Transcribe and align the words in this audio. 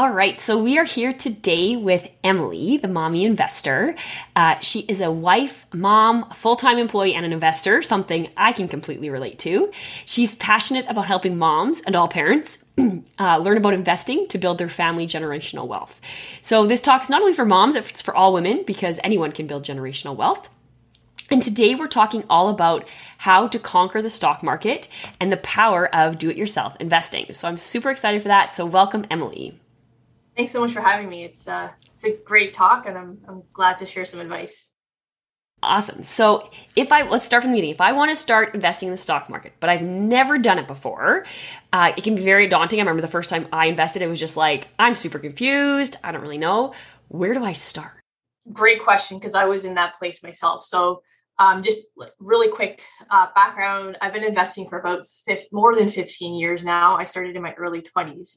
All 0.00 0.08
right, 0.08 0.40
so 0.40 0.56
we 0.56 0.78
are 0.78 0.84
here 0.84 1.12
today 1.12 1.76
with 1.76 2.08
Emily, 2.24 2.78
the 2.78 2.88
mommy 2.88 3.22
investor. 3.22 3.94
Uh, 4.34 4.58
she 4.60 4.80
is 4.88 5.02
a 5.02 5.10
wife, 5.10 5.66
mom, 5.74 6.30
full 6.30 6.56
time 6.56 6.78
employee, 6.78 7.14
and 7.14 7.26
an 7.26 7.34
investor, 7.34 7.82
something 7.82 8.30
I 8.34 8.54
can 8.54 8.66
completely 8.66 9.10
relate 9.10 9.38
to. 9.40 9.70
She's 10.06 10.36
passionate 10.36 10.86
about 10.88 11.04
helping 11.04 11.36
moms 11.36 11.82
and 11.82 11.94
all 11.94 12.08
parents 12.08 12.64
uh, 13.18 13.36
learn 13.36 13.58
about 13.58 13.74
investing 13.74 14.26
to 14.28 14.38
build 14.38 14.56
their 14.56 14.70
family 14.70 15.06
generational 15.06 15.66
wealth. 15.66 16.00
So, 16.40 16.64
this 16.64 16.80
talk's 16.80 17.10
not 17.10 17.20
only 17.20 17.34
for 17.34 17.44
moms, 17.44 17.74
it's 17.74 18.00
for 18.00 18.16
all 18.16 18.32
women 18.32 18.64
because 18.66 19.00
anyone 19.04 19.32
can 19.32 19.46
build 19.46 19.66
generational 19.66 20.16
wealth. 20.16 20.48
And 21.30 21.42
today 21.42 21.74
we're 21.74 21.88
talking 21.88 22.24
all 22.30 22.48
about 22.48 22.88
how 23.18 23.48
to 23.48 23.58
conquer 23.58 24.00
the 24.00 24.08
stock 24.08 24.42
market 24.42 24.88
and 25.20 25.30
the 25.30 25.36
power 25.36 25.94
of 25.94 26.16
do 26.16 26.30
it 26.30 26.38
yourself 26.38 26.74
investing. 26.80 27.30
So 27.34 27.48
I'm 27.48 27.58
super 27.58 27.90
excited 27.90 28.22
for 28.22 28.28
that. 28.28 28.54
So 28.54 28.64
welcome, 28.64 29.04
Emily. 29.10 29.59
Thanks 30.36 30.52
so 30.52 30.60
much 30.60 30.72
for 30.72 30.80
having 30.80 31.08
me. 31.08 31.24
It's 31.24 31.48
uh, 31.48 31.70
it's 31.92 32.04
a 32.04 32.16
great 32.24 32.52
talk, 32.52 32.86
and 32.86 32.96
I'm 32.96 33.18
I'm 33.28 33.42
glad 33.52 33.78
to 33.78 33.86
share 33.86 34.04
some 34.04 34.20
advice. 34.20 34.74
Awesome. 35.62 36.02
So 36.02 36.50
if 36.74 36.90
I 36.90 37.02
let's 37.02 37.26
start 37.26 37.42
from 37.42 37.52
the 37.52 37.56
beginning. 37.56 37.74
If 37.74 37.80
I 37.80 37.92
want 37.92 38.10
to 38.10 38.16
start 38.16 38.54
investing 38.54 38.88
in 38.88 38.92
the 38.92 38.98
stock 38.98 39.28
market, 39.28 39.52
but 39.60 39.68
I've 39.68 39.82
never 39.82 40.38
done 40.38 40.58
it 40.58 40.66
before, 40.66 41.26
uh, 41.72 41.92
it 41.96 42.02
can 42.02 42.14
be 42.14 42.22
very 42.22 42.46
daunting. 42.46 42.78
I 42.78 42.82
remember 42.82 43.02
the 43.02 43.08
first 43.08 43.28
time 43.28 43.46
I 43.52 43.66
invested, 43.66 44.00
it 44.00 44.06
was 44.06 44.20
just 44.20 44.36
like 44.36 44.68
I'm 44.78 44.94
super 44.94 45.18
confused. 45.18 45.96
I 46.02 46.12
don't 46.12 46.22
really 46.22 46.38
know. 46.38 46.72
Where 47.08 47.34
do 47.34 47.44
I 47.44 47.52
start? 47.52 48.00
Great 48.52 48.82
question 48.82 49.18
because 49.18 49.34
I 49.34 49.44
was 49.44 49.64
in 49.64 49.74
that 49.74 49.96
place 49.96 50.22
myself. 50.22 50.64
So 50.64 51.02
um, 51.38 51.62
just 51.62 51.86
really 52.20 52.50
quick 52.50 52.82
uh, 53.08 53.26
background 53.34 53.96
i've 54.02 54.12
been 54.12 54.22
investing 54.22 54.68
for 54.68 54.78
about 54.78 55.06
more 55.52 55.74
than 55.74 55.88
15 55.88 56.34
years 56.34 56.64
now 56.64 56.96
i 56.96 57.04
started 57.04 57.34
in 57.34 57.42
my 57.42 57.54
early 57.54 57.80
20s 57.80 58.36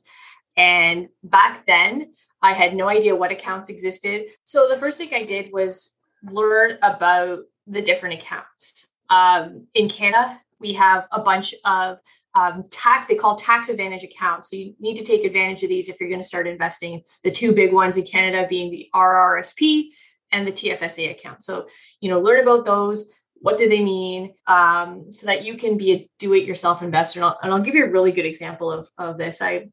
and 0.55 1.09
back 1.23 1.65
then, 1.65 2.13
I 2.41 2.53
had 2.53 2.75
no 2.75 2.89
idea 2.89 3.15
what 3.15 3.31
accounts 3.31 3.69
existed. 3.69 4.27
So 4.43 4.67
the 4.67 4.77
first 4.77 4.97
thing 4.97 5.09
I 5.13 5.23
did 5.23 5.51
was 5.51 5.95
learn 6.23 6.77
about 6.81 7.39
the 7.67 7.81
different 7.81 8.21
accounts. 8.21 8.89
Um, 9.09 9.67
in 9.73 9.89
Canada, 9.89 10.39
we 10.59 10.73
have 10.73 11.07
a 11.11 11.21
bunch 11.21 11.55
of 11.65 11.99
um, 12.35 12.65
tax, 12.69 13.07
they 13.07 13.15
call 13.15 13.35
tax 13.35 13.69
advantage 13.69 14.03
accounts. 14.03 14.49
So 14.49 14.55
you 14.55 14.73
need 14.79 14.95
to 14.95 15.03
take 15.03 15.23
advantage 15.23 15.63
of 15.63 15.69
these 15.69 15.87
if 15.87 15.99
you're 15.99 16.09
going 16.09 16.21
to 16.21 16.27
start 16.27 16.47
investing. 16.47 17.03
The 17.23 17.31
two 17.31 17.53
big 17.53 17.71
ones 17.71 17.97
in 17.97 18.05
Canada 18.05 18.47
being 18.49 18.71
the 18.71 18.89
RRSP 18.93 19.89
and 20.31 20.47
the 20.47 20.51
TFSA 20.51 21.11
account. 21.11 21.43
So, 21.43 21.67
you 22.01 22.09
know, 22.09 22.19
learn 22.19 22.41
about 22.41 22.65
those. 22.65 23.11
What 23.35 23.57
do 23.57 23.69
they 23.69 23.83
mean? 23.83 24.33
Um, 24.47 25.11
so 25.11 25.27
that 25.27 25.43
you 25.43 25.57
can 25.57 25.77
be 25.77 25.91
a 25.93 26.09
do 26.17 26.33
it 26.33 26.45
yourself 26.45 26.81
investor. 26.81 27.19
And 27.19 27.25
I'll, 27.25 27.39
and 27.43 27.53
I'll, 27.53 27.61
give 27.61 27.75
you 27.75 27.85
a 27.85 27.91
really 27.91 28.11
good 28.11 28.25
example 28.25 28.71
of, 28.71 28.89
of 28.97 29.17
this. 29.17 29.41
I 29.41 29.67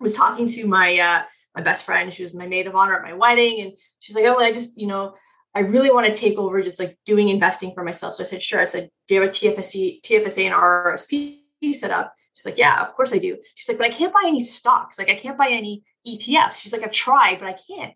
was 0.00 0.16
talking 0.16 0.46
to 0.48 0.66
my 0.66 0.98
uh, 0.98 1.22
my 1.54 1.62
best 1.62 1.84
friend. 1.84 2.12
She 2.12 2.22
was 2.22 2.34
my 2.34 2.46
maid 2.46 2.66
of 2.66 2.76
honor 2.76 2.96
at 2.96 3.02
my 3.02 3.14
wedding, 3.14 3.60
and 3.60 3.72
she's 4.00 4.16
like, 4.16 4.24
"Oh, 4.24 4.38
I 4.38 4.52
just 4.52 4.80
you 4.80 4.86
know." 4.86 5.14
I 5.54 5.60
really 5.60 5.90
want 5.90 6.06
to 6.06 6.12
take 6.12 6.36
over 6.36 6.60
just 6.60 6.78
like 6.78 6.98
doing 7.06 7.30
investing 7.30 7.72
for 7.72 7.82
myself. 7.82 8.14
So 8.14 8.22
I 8.22 8.26
said, 8.26 8.42
sure. 8.42 8.60
I 8.60 8.64
said, 8.64 8.90
do 9.08 9.14
you 9.14 9.22
have 9.22 9.30
a 9.30 9.32
TFSA, 9.32 10.02
TFSA 10.02 10.44
and 10.44 10.54
RRSP 10.54 11.38
set 11.72 11.90
up? 11.90 12.14
She's 12.34 12.44
like, 12.44 12.58
yeah, 12.58 12.82
of 12.82 12.92
course 12.92 13.14
I 13.14 13.16
do. 13.16 13.38
She's 13.54 13.66
like, 13.66 13.78
but 13.78 13.86
I 13.86 13.90
can't 13.90 14.12
buy 14.12 14.24
any 14.26 14.38
stocks. 14.38 14.98
Like 14.98 15.08
I 15.08 15.14
can't 15.14 15.38
buy 15.38 15.48
any 15.48 15.82
ETFs. 16.06 16.60
She's 16.60 16.74
like, 16.74 16.82
I've 16.82 16.92
tried, 16.92 17.38
but 17.38 17.48
I 17.48 17.54
can't. 17.54 17.94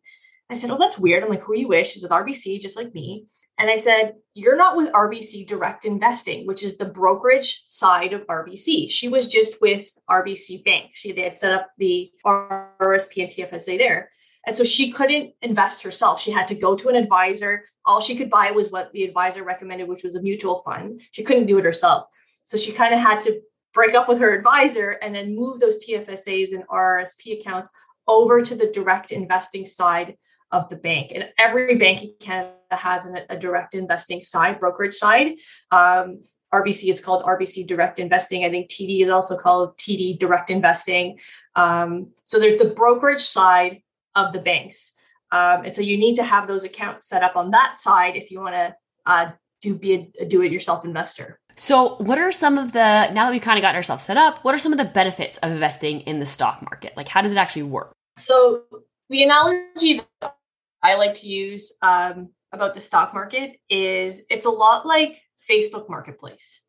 I 0.49 0.55
said, 0.55 0.71
oh, 0.71 0.79
that's 0.79 0.99
weird. 0.99 1.23
I'm 1.23 1.29
like, 1.29 1.43
who 1.43 1.55
do 1.55 1.61
you 1.61 1.69
wish? 1.69 1.93
She's 1.93 2.03
with 2.03 2.13
RBC, 2.13 2.63
just 2.63 2.79
like 2.79 2.95
me. 2.95 3.27
And 3.61 3.69
I 3.69 3.77
said, 3.77 4.15
You're 4.33 4.57
not 4.57 4.75
with 4.75 4.91
RBC 4.91 5.47
Direct 5.47 5.85
Investing, 5.85 6.47
which 6.47 6.65
is 6.65 6.79
the 6.79 6.87
brokerage 6.87 7.63
side 7.67 8.15
of 8.15 8.27
RBC. 8.27 8.91
She 8.91 9.11
was 9.11 9.29
just 9.29 9.61
with 9.61 9.87
RBC 10.09 10.65
Bank. 10.65 10.93
She 10.95 11.13
they 11.13 11.25
had 11.25 11.37
set 11.37 11.53
up 11.53 11.69
the 11.77 12.11
RSP 12.25 13.19
and 13.19 13.31
TFSA 13.31 13.77
there. 13.77 14.11
And 14.47 14.57
so 14.57 14.65
she 14.65 14.91
couldn't 14.91 15.35
invest 15.43 15.83
herself. 15.83 16.19
She 16.19 16.31
had 16.31 16.49
to 16.49 16.55
go 16.55 16.75
to 16.75 16.89
an 16.89 16.97
advisor. 16.97 17.65
All 17.85 18.01
she 18.01 18.17
could 18.17 18.31
buy 18.31 18.51
was 18.51 18.71
what 18.71 18.91
the 18.95 19.05
advisor 19.05 19.45
recommended, 19.45 19.89
which 19.89 20.03
was 20.03 20.15
a 20.15 20.23
mutual 20.23 20.61
fund. 20.61 21.03
She 21.11 21.23
couldn't 21.23 21.45
do 21.45 21.59
it 21.59 21.65
herself. 21.67 22.07
So 22.45 22.57
she 22.57 22.73
kind 22.73 22.95
of 22.95 23.01
had 23.01 23.21
to 23.23 23.43
break 23.75 23.95
up 23.95 24.09
with 24.09 24.21
her 24.21 24.35
advisor 24.35 24.93
and 25.03 25.15
then 25.15 25.37
move 25.37 25.61
those 25.61 25.85
TFSAs 25.85 26.55
and 26.55 26.67
RSP 26.69 27.39
accounts 27.39 27.69
over 28.09 28.41
to 28.41 28.55
the 28.55 28.69
direct 28.69 29.13
investing 29.13 29.67
side 29.67 30.17
of 30.53 30.69
the 30.69 30.77
bank. 30.77 31.13
And 31.15 31.29
every 31.39 31.77
bank 31.77 32.03
in 32.03 32.15
Canada 32.21 32.55
has 32.71 33.07
an, 33.07 33.21
a 33.29 33.37
direct 33.37 33.75
investing 33.75 34.23
side, 34.23 34.61
brokerage 34.61 34.95
side. 34.95 35.33
Um, 35.71 36.23
RBC 36.53 36.91
is 36.91 37.01
called 37.01 37.25
RBC 37.25 37.67
Direct 37.67 37.99
Investing. 37.99 38.45
I 38.45 38.51
think 38.51 38.69
TD 38.69 39.03
is 39.03 39.11
also 39.11 39.37
called 39.37 39.77
TD 39.79 40.19
Direct 40.19 40.51
Investing. 40.51 41.21
Um, 41.55 42.09
so 42.25 42.41
there's 42.41 42.59
the 42.59 42.71
brokerage 42.71 43.21
side 43.21 43.83
of 44.17 44.33
the 44.33 44.41
banks. 44.41 44.93
Um, 45.33 45.65
and 45.65 45.75
so 45.75 45.81
you 45.81 45.97
need 45.97 46.17
to 46.17 46.25
have 46.25 46.49
those 46.49 46.65
accounts 46.65 47.09
set 47.09 47.23
up 47.23 47.37
on 47.37 47.53
that 47.53 47.79
side 47.79 48.17
if 48.17 48.33
you 48.33 48.41
want 48.41 48.55
to 48.55 48.77
uh, 49.07 49.31
do 49.61 49.77
be 49.77 49.95
a, 49.95 50.23
a 50.23 50.27
do-it-yourself 50.27 50.85
investor. 50.85 51.39
So, 51.57 51.97
what 51.97 52.19
are 52.19 52.33
some 52.33 52.59
of 52.59 52.73
the 52.73 53.11
now 53.11 53.27
that 53.27 53.31
we've 53.31 53.43
kind 53.43 53.59
of 53.59 53.63
gotten 53.63 53.77
ourselves 53.77 54.05
set 54.05 54.17
up? 54.17 54.39
What 54.45 54.55
are 54.55 54.59
some 54.59 54.73
of 54.73 54.79
the 54.79 54.85
benefits 54.85 55.39
of 55.39 55.53
investing 55.53 56.01
in 56.01 56.19
the 56.19 56.27
stock 56.27 56.63
market? 56.63 56.95
Like, 56.97 57.07
how 57.07 57.21
does 57.21 57.33
it 57.33 57.39
actually 57.39 57.65
work? 57.65 57.93
So, 58.17 58.63
the 59.11 59.23
analogy 59.23 60.01
that 60.21 60.37
I 60.83 60.95
like 60.95 61.15
to 61.15 61.29
use 61.29 61.73
um, 61.83 62.31
about 62.53 62.75
the 62.75 62.81
stock 62.81 63.15
market 63.15 63.59
is 63.69 64.25
it's 64.31 64.45
a 64.45 64.51
lot 64.51 64.87
like 64.87 65.21
Facebook 65.49 65.89
Marketplace. 65.89 66.63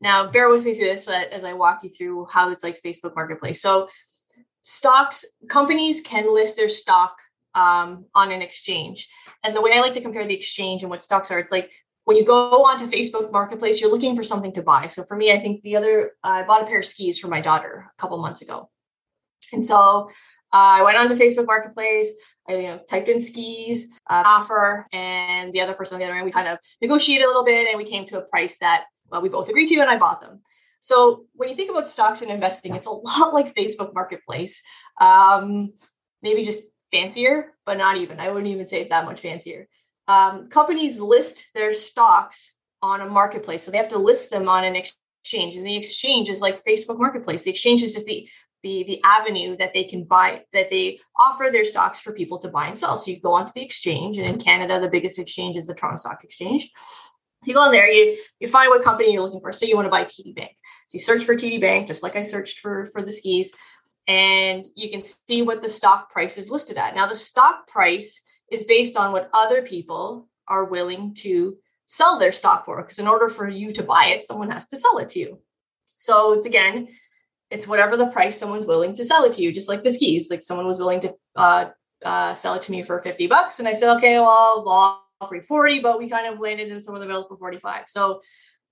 Now, 0.00 0.30
bear 0.30 0.50
with 0.50 0.64
me 0.64 0.74
through 0.74 0.88
this 0.88 1.08
as 1.08 1.44
I 1.44 1.52
walk 1.52 1.84
you 1.84 1.90
through 1.90 2.26
how 2.26 2.50
it's 2.50 2.64
like 2.64 2.82
Facebook 2.82 3.14
Marketplace. 3.14 3.62
So, 3.62 3.88
stocks, 4.62 5.24
companies 5.48 6.00
can 6.00 6.32
list 6.34 6.56
their 6.56 6.68
stock 6.68 7.16
um, 7.54 8.06
on 8.14 8.32
an 8.32 8.42
exchange. 8.42 9.08
And 9.44 9.54
the 9.54 9.60
way 9.60 9.72
I 9.72 9.80
like 9.80 9.92
to 9.94 10.00
compare 10.00 10.26
the 10.26 10.34
exchange 10.34 10.82
and 10.82 10.90
what 10.90 11.02
stocks 11.02 11.30
are, 11.30 11.38
it's 11.38 11.52
like 11.52 11.72
when 12.04 12.16
you 12.16 12.24
go 12.24 12.64
onto 12.64 12.86
Facebook 12.86 13.32
Marketplace, 13.32 13.80
you're 13.80 13.90
looking 13.90 14.16
for 14.16 14.24
something 14.24 14.52
to 14.54 14.62
buy. 14.62 14.88
So 14.88 15.04
for 15.04 15.16
me, 15.16 15.32
I 15.32 15.38
think 15.38 15.62
the 15.62 15.76
other, 15.76 16.12
I 16.22 16.42
bought 16.42 16.62
a 16.62 16.66
pair 16.66 16.80
of 16.80 16.84
skis 16.84 17.20
for 17.20 17.28
my 17.28 17.40
daughter 17.40 17.86
a 17.96 18.00
couple 18.00 18.18
months 18.18 18.42
ago. 18.42 18.70
And 19.52 19.64
so 19.64 20.10
I 20.52 20.82
went 20.82 20.96
onto 20.96 21.14
Facebook 21.14 21.46
Marketplace. 21.46 22.14
I 22.48 22.54
you 22.54 22.62
know 22.68 22.80
typed 22.88 23.08
in 23.08 23.18
skis 23.18 23.90
uh, 24.10 24.22
offer, 24.24 24.86
and 24.92 25.52
the 25.52 25.60
other 25.60 25.74
person 25.74 25.96
on 25.96 26.00
the 26.00 26.06
other 26.06 26.14
end. 26.14 26.24
We 26.24 26.32
kind 26.32 26.48
of 26.48 26.58
negotiated 26.80 27.24
a 27.24 27.28
little 27.28 27.44
bit, 27.44 27.68
and 27.68 27.78
we 27.78 27.84
came 27.84 28.06
to 28.06 28.18
a 28.18 28.22
price 28.22 28.58
that 28.58 28.84
well, 29.10 29.22
we 29.22 29.28
both 29.28 29.48
agreed 29.48 29.66
to, 29.66 29.80
and 29.80 29.90
I 29.90 29.98
bought 29.98 30.20
them. 30.20 30.40
So 30.80 31.26
when 31.34 31.48
you 31.48 31.54
think 31.54 31.70
about 31.70 31.86
stocks 31.86 32.22
and 32.22 32.30
investing, 32.30 32.74
it's 32.74 32.86
a 32.86 32.90
lot 32.90 33.32
like 33.32 33.54
Facebook 33.54 33.94
Marketplace. 33.94 34.62
Um, 35.00 35.72
maybe 36.22 36.44
just 36.44 36.62
fancier, 36.90 37.52
but 37.64 37.78
not 37.78 37.96
even. 37.96 38.20
I 38.20 38.30
wouldn't 38.30 38.52
even 38.52 38.66
say 38.66 38.80
it's 38.80 38.90
that 38.90 39.04
much 39.04 39.20
fancier. 39.20 39.68
Um, 40.08 40.48
companies 40.48 40.98
list 40.98 41.46
their 41.54 41.72
stocks 41.74 42.54
on 42.82 43.00
a 43.00 43.06
marketplace, 43.06 43.62
so 43.62 43.70
they 43.70 43.78
have 43.78 43.90
to 43.90 43.98
list 43.98 44.30
them 44.30 44.48
on 44.48 44.64
an 44.64 44.74
exchange, 44.74 45.54
and 45.54 45.64
the 45.64 45.76
exchange 45.76 46.28
is 46.28 46.40
like 46.40 46.64
Facebook 46.64 46.98
Marketplace. 46.98 47.42
The 47.42 47.50
exchange 47.50 47.82
is 47.82 47.94
just 47.94 48.06
the 48.06 48.28
the 48.62 48.84
the 48.84 49.00
avenue 49.04 49.56
that 49.56 49.74
they 49.74 49.84
can 49.84 50.04
buy 50.04 50.42
that 50.52 50.70
they 50.70 50.98
offer 51.16 51.48
their 51.50 51.64
stocks 51.64 52.00
for 52.00 52.12
people 52.12 52.38
to 52.38 52.48
buy 52.48 52.68
and 52.68 52.78
sell. 52.78 52.96
So 52.96 53.10
you 53.10 53.20
go 53.20 53.32
onto 53.32 53.52
the 53.52 53.62
exchange, 53.62 54.18
and 54.18 54.28
in 54.28 54.38
Canada, 54.38 54.80
the 54.80 54.88
biggest 54.88 55.18
exchange 55.18 55.56
is 55.56 55.66
the 55.66 55.74
Toronto 55.74 55.98
Stock 55.98 56.24
Exchange. 56.24 56.70
You 57.44 57.54
go 57.54 57.66
in 57.66 57.72
there, 57.72 57.88
you 57.88 58.16
you 58.38 58.48
find 58.48 58.70
what 58.70 58.84
company 58.84 59.12
you're 59.12 59.22
looking 59.22 59.40
for. 59.40 59.52
So 59.52 59.66
you 59.66 59.76
want 59.76 59.86
to 59.86 59.90
buy 59.90 60.04
TD 60.04 60.34
Bank. 60.34 60.52
So 60.88 60.94
you 60.94 61.00
search 61.00 61.24
for 61.24 61.34
TD 61.34 61.60
Bank, 61.60 61.88
just 61.88 62.02
like 62.02 62.16
I 62.16 62.22
searched 62.22 62.60
for 62.60 62.86
for 62.86 63.02
the 63.02 63.10
skis, 63.10 63.56
and 64.06 64.66
you 64.76 64.90
can 64.90 65.02
see 65.02 65.42
what 65.42 65.62
the 65.62 65.68
stock 65.68 66.10
price 66.10 66.38
is 66.38 66.50
listed 66.50 66.78
at. 66.78 66.94
Now 66.94 67.08
the 67.08 67.16
stock 67.16 67.66
price 67.66 68.22
is 68.50 68.64
based 68.64 68.96
on 68.96 69.12
what 69.12 69.30
other 69.32 69.62
people 69.62 70.28
are 70.46 70.64
willing 70.64 71.14
to 71.14 71.56
sell 71.86 72.18
their 72.18 72.32
stock 72.32 72.64
for. 72.64 72.80
Because 72.80 72.98
in 72.98 73.08
order 73.08 73.28
for 73.28 73.48
you 73.48 73.72
to 73.72 73.82
buy 73.82 74.06
it, 74.06 74.22
someone 74.22 74.50
has 74.50 74.66
to 74.68 74.76
sell 74.76 74.98
it 74.98 75.08
to 75.10 75.18
you. 75.18 75.40
So 75.96 76.32
it's 76.32 76.46
again 76.46 76.88
it's 77.52 77.68
whatever 77.68 77.98
the 77.98 78.06
price 78.06 78.38
someone's 78.38 78.64
willing 78.64 78.96
to 78.96 79.04
sell 79.04 79.24
it 79.24 79.34
to 79.34 79.42
you, 79.42 79.52
just 79.52 79.68
like 79.68 79.84
the 79.84 79.90
skis. 79.90 80.30
Like 80.30 80.42
someone 80.42 80.66
was 80.66 80.78
willing 80.78 81.00
to 81.00 81.14
uh, 81.36 81.66
uh, 82.02 82.32
sell 82.32 82.54
it 82.54 82.62
to 82.62 82.72
me 82.72 82.82
for 82.82 83.02
50 83.02 83.26
bucks. 83.26 83.58
And 83.58 83.68
I 83.68 83.74
said, 83.74 83.94
okay, 83.98 84.18
well, 84.18 84.64
I'll 84.66 85.04
offer 85.20 85.38
40, 85.38 85.80
but 85.80 85.98
we 85.98 86.08
kind 86.08 86.32
of 86.32 86.40
landed 86.40 86.68
in 86.68 86.80
some 86.80 86.94
of 86.94 87.02
the 87.02 87.06
middle 87.06 87.26
for 87.28 87.36
45. 87.36 87.84
So 87.88 88.22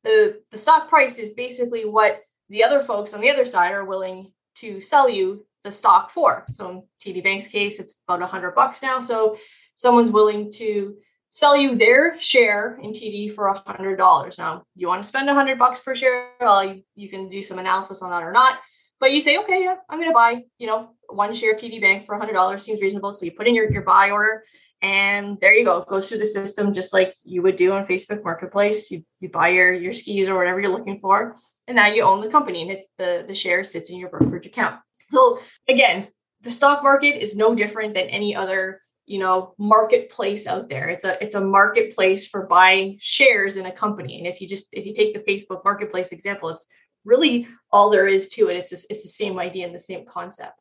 the, 0.02 0.40
the 0.50 0.56
stock 0.56 0.88
price 0.88 1.18
is 1.18 1.34
basically 1.34 1.84
what 1.84 2.22
the 2.48 2.64
other 2.64 2.80
folks 2.80 3.12
on 3.12 3.20
the 3.20 3.28
other 3.28 3.44
side 3.44 3.72
are 3.72 3.84
willing 3.84 4.32
to 4.56 4.80
sell 4.80 5.10
you 5.10 5.44
the 5.62 5.70
stock 5.70 6.10
for. 6.10 6.46
So 6.54 6.70
in 6.70 6.82
TD 7.04 7.22
Bank's 7.22 7.48
case, 7.48 7.80
it's 7.80 8.00
about 8.08 8.20
100 8.20 8.54
bucks 8.54 8.82
now. 8.82 8.98
So 8.98 9.36
someone's 9.74 10.10
willing 10.10 10.50
to 10.52 10.96
sell 11.30 11.56
you 11.56 11.76
their 11.76 12.18
share 12.18 12.78
in 12.82 12.90
TD 12.90 13.32
for 13.32 13.46
a 13.48 13.58
hundred 13.58 13.96
dollars. 13.96 14.36
Now, 14.36 14.58
do 14.58 14.62
you 14.76 14.88
want 14.88 15.02
to 15.02 15.08
spend 15.08 15.30
a 15.30 15.34
hundred 15.34 15.58
bucks 15.58 15.80
per 15.80 15.94
share? 15.94 16.30
Well, 16.40 16.64
you, 16.64 16.82
you, 16.96 17.08
can 17.08 17.28
do 17.28 17.42
some 17.42 17.58
analysis 17.58 18.02
on 18.02 18.10
that 18.10 18.22
or 18.22 18.32
not. 18.32 18.58
But 18.98 19.12
you 19.12 19.20
say, 19.20 19.38
okay, 19.38 19.62
yeah, 19.62 19.76
I'm 19.88 19.98
going 19.98 20.10
to 20.10 20.14
buy, 20.14 20.42
you 20.58 20.66
know, 20.66 20.90
one 21.08 21.32
share 21.32 21.52
of 21.52 21.56
TD 21.58 21.80
Bank 21.80 22.04
for 22.04 22.14
a 22.14 22.18
hundred 22.18 22.34
dollars 22.34 22.62
seems 22.62 22.82
reasonable. 22.82 23.14
So 23.14 23.24
you 23.24 23.32
put 23.32 23.48
in 23.48 23.54
your, 23.54 23.72
your 23.72 23.82
buy 23.82 24.10
order, 24.10 24.44
and 24.82 25.40
there 25.40 25.54
you 25.54 25.64
go. 25.64 25.78
It 25.78 25.88
goes 25.88 26.08
through 26.08 26.18
the 26.18 26.26
system 26.26 26.74
just 26.74 26.92
like 26.92 27.14
you 27.24 27.42
would 27.42 27.56
do 27.56 27.72
on 27.72 27.86
Facebook 27.86 28.22
Marketplace. 28.22 28.90
You 28.90 29.02
you 29.20 29.30
buy 29.30 29.48
your 29.48 29.72
your 29.72 29.92
skis 29.92 30.28
or 30.28 30.36
whatever 30.36 30.60
you're 30.60 30.70
looking 30.70 31.00
for, 31.00 31.34
and 31.66 31.76
now 31.76 31.86
you 31.86 32.02
own 32.02 32.20
the 32.20 32.30
company, 32.30 32.62
and 32.62 32.70
it's 32.70 32.90
the 32.98 33.24
the 33.26 33.34
share 33.34 33.64
sits 33.64 33.90
in 33.90 33.98
your 33.98 34.10
brokerage 34.10 34.46
account. 34.46 34.80
So 35.10 35.38
again, 35.66 36.06
the 36.42 36.50
stock 36.50 36.82
market 36.82 37.22
is 37.22 37.36
no 37.36 37.54
different 37.54 37.94
than 37.94 38.08
any 38.08 38.36
other 38.36 38.80
you 39.06 39.18
know 39.18 39.54
marketplace 39.58 40.46
out 40.46 40.68
there. 40.68 40.88
It's 40.88 41.04
a 41.04 41.22
it's 41.22 41.34
a 41.34 41.44
marketplace 41.44 42.28
for 42.28 42.46
buying 42.46 42.98
shares 43.00 43.56
in 43.56 43.66
a 43.66 43.72
company. 43.72 44.18
And 44.18 44.26
if 44.26 44.40
you 44.40 44.48
just 44.48 44.68
if 44.72 44.86
you 44.86 44.94
take 44.94 45.14
the 45.14 45.32
facebook 45.32 45.64
marketplace 45.64 46.12
example 46.12 46.50
it's 46.50 46.66
really 47.04 47.48
all 47.72 47.90
there 47.90 48.06
is 48.06 48.28
to 48.30 48.48
it. 48.48 48.56
It's 48.56 48.70
this, 48.70 48.86
it's 48.90 49.02
the 49.02 49.08
same 49.08 49.38
idea 49.38 49.66
and 49.66 49.74
the 49.74 49.80
same 49.80 50.04
concept. 50.06 50.60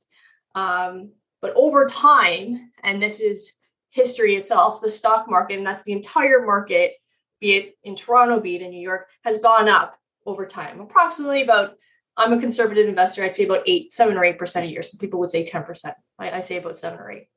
Um, 0.55 1.11
but 1.41 1.53
over 1.55 1.85
time 1.85 2.71
and 2.83 3.01
this 3.01 3.19
is 3.19 3.53
history 3.91 4.35
itself 4.35 4.81
the 4.81 4.89
stock 4.89 5.29
market 5.29 5.57
and 5.57 5.65
that's 5.65 5.83
the 5.83 5.93
entire 5.93 6.45
market 6.45 6.93
be 7.39 7.55
it 7.55 7.75
in 7.83 7.95
toronto 7.95 8.39
be 8.39 8.55
it 8.55 8.61
in 8.61 8.69
new 8.69 8.81
york 8.81 9.07
has 9.23 9.37
gone 9.37 9.67
up 9.67 9.97
over 10.25 10.45
time. 10.45 10.79
Approximately 10.79 11.43
about 11.43 11.75
i'm 12.17 12.33
a 12.33 12.39
conservative 12.39 12.87
investor 12.87 13.23
i'd 13.23 13.35
say 13.35 13.45
about 13.45 13.63
8 13.67 13.93
7 13.93 14.17
or 14.17 14.21
8% 14.21 14.61
a 14.61 14.65
year. 14.65 14.81
Some 14.81 14.99
people 14.99 15.19
would 15.19 15.31
say 15.31 15.45
10% 15.45 15.93
I, 16.17 16.31
I 16.31 16.39
say 16.39 16.57
about 16.57 16.77
7 16.77 16.99
or 16.99 17.11
8 17.11 17.27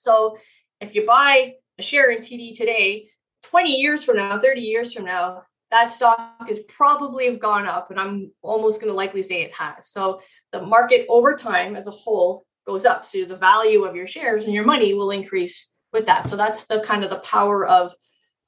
so 0.00 0.38
if 0.80 0.94
you 0.94 1.06
buy 1.06 1.54
a 1.78 1.82
share 1.82 2.10
in 2.10 2.20
TD 2.20 2.56
today, 2.56 3.10
20 3.44 3.70
years 3.70 4.02
from 4.02 4.16
now, 4.16 4.38
30 4.38 4.60
years 4.60 4.94
from 4.94 5.04
now, 5.04 5.42
that 5.70 5.90
stock 5.90 6.48
is 6.48 6.60
probably 6.68 7.26
have 7.26 7.38
gone 7.38 7.66
up, 7.66 7.90
and 7.90 8.00
I'm 8.00 8.32
almost 8.42 8.80
going 8.80 8.90
to 8.90 8.96
likely 8.96 9.22
say 9.22 9.42
it 9.42 9.54
has. 9.54 9.88
So 9.88 10.20
the 10.52 10.62
market 10.62 11.06
over 11.08 11.36
time 11.36 11.76
as 11.76 11.86
a 11.86 11.92
whole 11.92 12.44
goes 12.66 12.84
up. 12.84 13.06
So 13.06 13.24
the 13.24 13.36
value 13.36 13.84
of 13.84 13.94
your 13.94 14.06
shares 14.06 14.44
and 14.44 14.54
your 14.54 14.64
money 14.64 14.94
will 14.94 15.10
increase 15.10 15.72
with 15.92 16.06
that. 16.06 16.26
So 16.26 16.36
that's 16.36 16.66
the 16.66 16.80
kind 16.80 17.04
of 17.04 17.10
the 17.10 17.18
power 17.18 17.66
of 17.66 17.94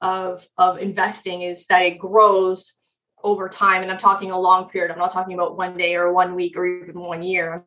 of 0.01 0.45
of 0.57 0.79
investing 0.79 1.43
is 1.43 1.67
that 1.67 1.83
it 1.83 1.97
grows 1.97 2.73
over 3.23 3.47
time. 3.47 3.83
And 3.83 3.91
I'm 3.91 3.97
talking 3.97 4.31
a 4.31 4.39
long 4.39 4.69
period. 4.69 4.91
I'm 4.91 4.99
not 4.99 5.11
talking 5.11 5.33
about 5.33 5.55
one 5.55 5.77
day 5.77 5.95
or 5.95 6.11
one 6.11 6.35
week 6.35 6.57
or 6.57 6.65
even 6.65 6.99
one 6.99 7.23
year. 7.23 7.65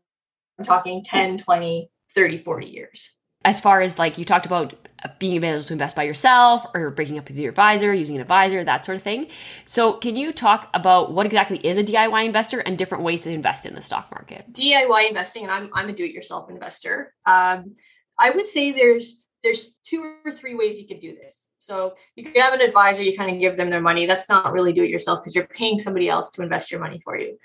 I'm 0.59 0.65
talking 0.65 1.03
10, 1.03 1.39
20, 1.39 1.91
30, 2.15 2.37
40 2.37 2.67
years 2.67 3.17
as 3.47 3.61
far 3.61 3.81
as 3.81 3.97
like 3.97 4.19
you 4.19 4.25
talked 4.25 4.45
about 4.45 4.75
being 5.21 5.37
available 5.37 5.65
to 5.65 5.73
invest 5.73 5.95
by 5.95 6.03
yourself 6.03 6.67
or 6.75 6.91
breaking 6.91 7.17
up 7.17 7.29
with 7.29 7.39
your 7.39 7.51
advisor, 7.51 7.95
using 7.95 8.17
an 8.17 8.21
advisor, 8.23 8.65
that 8.65 8.85
sort 8.85 8.97
of 8.97 9.03
thing. 9.03 9.29
So, 9.65 9.93
can 9.93 10.17
you 10.17 10.33
talk 10.33 10.69
about 10.75 11.13
what 11.13 11.27
exactly 11.27 11.59
is 11.59 11.79
a 11.79 11.85
DIY 11.85 12.27
investor 12.27 12.59
and 12.59 12.77
different 12.77 13.05
ways 13.05 13.23
to 13.23 13.33
invest 13.33 13.65
in 13.65 13.75
the 13.75 13.81
stock 13.81 14.11
market? 14.11 14.53
DIY 14.53 15.09
investing, 15.09 15.45
and 15.45 15.53
I'm, 15.53 15.71
I'm 15.75 15.89
a 15.89 15.93
do-it-yourself 15.93 16.51
investor. 16.51 17.15
Um, 17.25 17.77
I 18.19 18.31
would 18.31 18.47
say 18.47 18.73
there's 18.73 19.23
there's 19.45 19.79
two 19.85 20.17
or 20.25 20.33
three 20.33 20.57
ways 20.57 20.81
you 20.81 20.89
could 20.89 20.99
do 20.99 21.15
this. 21.15 21.47
So 21.61 21.95
you 22.17 22.25
could 22.25 22.41
have 22.41 22.53
an 22.53 22.61
advisor, 22.61 23.05
you 23.05 23.17
kind 23.17 23.33
of 23.33 23.41
give 23.41 23.57
them 23.57 23.71
their 23.71 23.81
money. 23.81 24.07
That's 24.07 24.29
not 24.29 24.53
really 24.53 24.73
do 24.73 24.83
it 24.83 24.91
yourself 24.91 25.21
because 25.21 25.37
you're 25.37 25.47
paying 25.47 25.79
somebody 25.79 26.09
else 26.09 26.31
to 26.33 26.43
invest 26.43 26.73
your 26.73 26.81
money 26.81 27.01
for 27.05 27.17
you. 27.17 27.39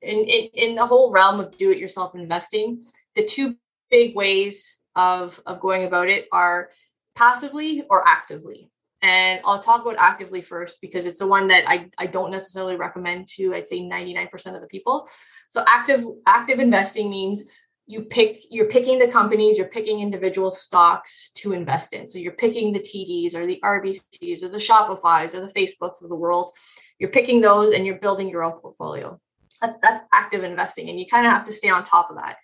In, 0.00 0.18
in, 0.18 0.48
in 0.54 0.74
the 0.76 0.86
whole 0.86 1.10
realm 1.10 1.40
of 1.40 1.56
do 1.58 1.70
it 1.70 1.78
yourself 1.78 2.14
investing, 2.14 2.82
the 3.14 3.24
two 3.24 3.56
big 3.90 4.14
ways 4.14 4.76
of, 4.96 5.40
of 5.46 5.60
going 5.60 5.84
about 5.84 6.08
it 6.08 6.26
are 6.32 6.70
passively 7.14 7.84
or 7.88 8.06
actively. 8.06 8.70
And 9.02 9.40
I'll 9.44 9.62
talk 9.62 9.82
about 9.82 9.96
actively 9.98 10.40
first 10.40 10.80
because 10.80 11.06
it's 11.06 11.18
the 11.18 11.26
one 11.26 11.48
that 11.48 11.68
I, 11.68 11.90
I 11.98 12.06
don't 12.06 12.30
necessarily 12.30 12.76
recommend 12.76 13.28
to 13.36 13.54
I'd 13.54 13.66
say 13.66 13.80
99% 13.80 14.54
of 14.54 14.60
the 14.60 14.66
people. 14.66 15.08
So 15.48 15.62
active 15.66 16.04
active 16.26 16.58
investing 16.58 17.10
means 17.10 17.44
you 17.86 18.02
pick 18.02 18.38
you're 18.50 18.68
picking 18.68 18.98
the 18.98 19.06
companies, 19.06 19.58
you're 19.58 19.68
picking 19.68 20.00
individual 20.00 20.50
stocks 20.50 21.30
to 21.36 21.52
invest 21.52 21.92
in. 21.92 22.08
So 22.08 22.18
you're 22.18 22.32
picking 22.32 22.72
the 22.72 22.80
TDs 22.80 23.34
or 23.34 23.46
the 23.46 23.60
RBCs 23.62 24.42
or 24.42 24.48
the 24.48 24.56
Shopify's 24.56 25.34
or 25.34 25.40
the 25.40 25.52
Facebooks 25.52 26.02
of 26.02 26.08
the 26.08 26.16
world. 26.16 26.50
You're 26.98 27.10
picking 27.10 27.40
those 27.40 27.72
and 27.72 27.86
you're 27.86 27.98
building 27.98 28.28
your 28.28 28.42
own 28.42 28.52
portfolio. 28.52 29.20
That's 29.60 29.76
that's 29.78 30.00
active 30.12 30.42
investing 30.42 30.88
and 30.88 30.98
you 30.98 31.06
kind 31.06 31.26
of 31.26 31.32
have 31.32 31.44
to 31.44 31.52
stay 31.52 31.68
on 31.68 31.84
top 31.84 32.10
of 32.10 32.16
that. 32.16 32.38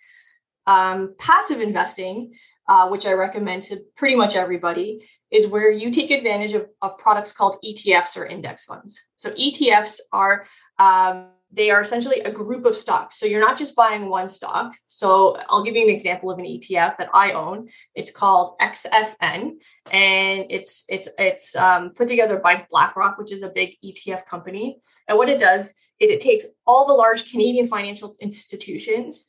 Um, 0.65 1.15
passive 1.19 1.59
investing, 1.59 2.33
uh, 2.67 2.89
which 2.89 3.05
I 3.05 3.13
recommend 3.13 3.63
to 3.63 3.81
pretty 3.97 4.15
much 4.15 4.35
everybody, 4.35 5.05
is 5.31 5.47
where 5.47 5.71
you 5.71 5.91
take 5.91 6.11
advantage 6.11 6.53
of, 6.53 6.67
of 6.81 6.97
products 6.97 7.33
called 7.33 7.57
ETFs 7.65 8.17
or 8.17 8.25
index 8.25 8.65
funds. 8.65 9.01
So 9.17 9.31
ETFs 9.31 9.99
are 10.11 10.45
um, 10.77 11.27
they 11.53 11.69
are 11.69 11.81
essentially 11.81 12.19
a 12.21 12.31
group 12.31 12.65
of 12.65 12.75
stocks. 12.75 13.19
So 13.19 13.25
you're 13.25 13.39
not 13.39 13.57
just 13.57 13.75
buying 13.75 14.09
one 14.09 14.27
stock. 14.27 14.75
So 14.87 15.37
I'll 15.49 15.63
give 15.63 15.75
you 15.75 15.83
an 15.83 15.89
example 15.89 16.31
of 16.31 16.39
an 16.39 16.45
ETF 16.45 16.97
that 16.97 17.09
I 17.13 17.33
own. 17.33 17.69
It's 17.93 18.11
called 18.11 18.55
XFN, 18.59 19.59
and 19.91 20.45
it's 20.49 20.85
it's 20.89 21.07
it's 21.17 21.55
um, 21.55 21.91
put 21.91 22.07
together 22.07 22.37
by 22.37 22.65
BlackRock, 22.69 23.17
which 23.17 23.31
is 23.31 23.43
a 23.43 23.49
big 23.49 23.75
ETF 23.83 24.25
company. 24.25 24.79
And 25.07 25.17
what 25.17 25.29
it 25.29 25.39
does 25.39 25.75
is 25.99 26.09
it 26.09 26.21
takes 26.21 26.45
all 26.65 26.87
the 26.87 26.93
large 26.93 27.31
Canadian 27.31 27.67
financial 27.67 28.15
institutions 28.19 29.25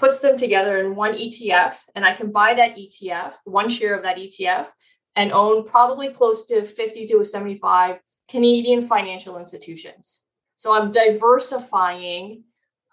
puts 0.00 0.20
them 0.20 0.36
together 0.36 0.78
in 0.78 0.96
one 0.96 1.12
ETF, 1.12 1.76
and 1.94 2.06
I 2.06 2.14
can 2.14 2.32
buy 2.32 2.54
that 2.54 2.74
ETF, 2.74 3.34
one 3.44 3.68
share 3.68 3.94
of 3.94 4.02
that 4.02 4.16
ETF, 4.16 4.68
and 5.14 5.30
own 5.30 5.68
probably 5.68 6.08
close 6.08 6.46
to 6.46 6.64
50 6.64 7.06
to 7.08 7.22
75 7.22 8.00
Canadian 8.28 8.80
financial 8.88 9.38
institutions. 9.38 10.22
So 10.56 10.72
I'm 10.72 10.90
diversifying 10.90 12.44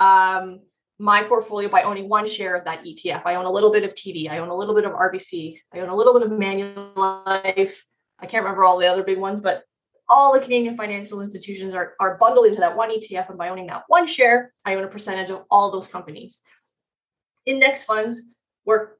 um, 0.02 0.60
my 1.00 1.24
portfolio 1.24 1.70
by 1.70 1.84
owning 1.84 2.10
one 2.10 2.28
share 2.28 2.56
of 2.56 2.66
that 2.66 2.84
ETF. 2.84 3.22
I 3.26 3.36
own 3.36 3.46
a 3.46 3.52
little 3.52 3.72
bit 3.72 3.86
of 3.86 3.94
TD, 3.94 4.30
I 4.30 4.40
own 4.40 4.50
a 4.50 4.56
little 4.56 4.76
bit 4.76 4.84
of 4.84 4.92
RBC, 4.92 5.60
I 5.74 5.80
own 5.80 5.90
a 5.90 5.96
little 5.96 6.14
bit 6.14 6.24
of 6.24 6.38
Manulife. 6.38 7.78
I 8.20 8.26
can't 8.26 8.44
remember 8.44 8.66
all 8.66 8.80
the 8.80 8.88
other 8.88 9.04
big 9.04 9.20
ones, 9.20 9.40
but 9.40 9.64
all 10.10 10.34
the 10.34 10.40
Canadian 10.42 10.76
financial 10.76 11.22
institutions 11.22 11.74
are, 11.74 11.94
are 12.02 12.18
bundled 12.18 12.48
into 12.48 12.60
that 12.60 12.76
one 12.76 12.90
ETF. 12.90 13.30
And 13.30 13.38
by 13.38 13.50
owning 13.50 13.68
that 13.68 13.84
one 13.88 14.08
share, 14.08 14.54
I 14.66 14.76
own 14.76 14.84
a 14.84 14.88
percentage 14.88 15.30
of 15.30 15.44
all 15.50 15.72
those 15.72 15.88
companies 15.88 16.42
index 17.48 17.84
funds 17.86 18.22
work 18.66 19.00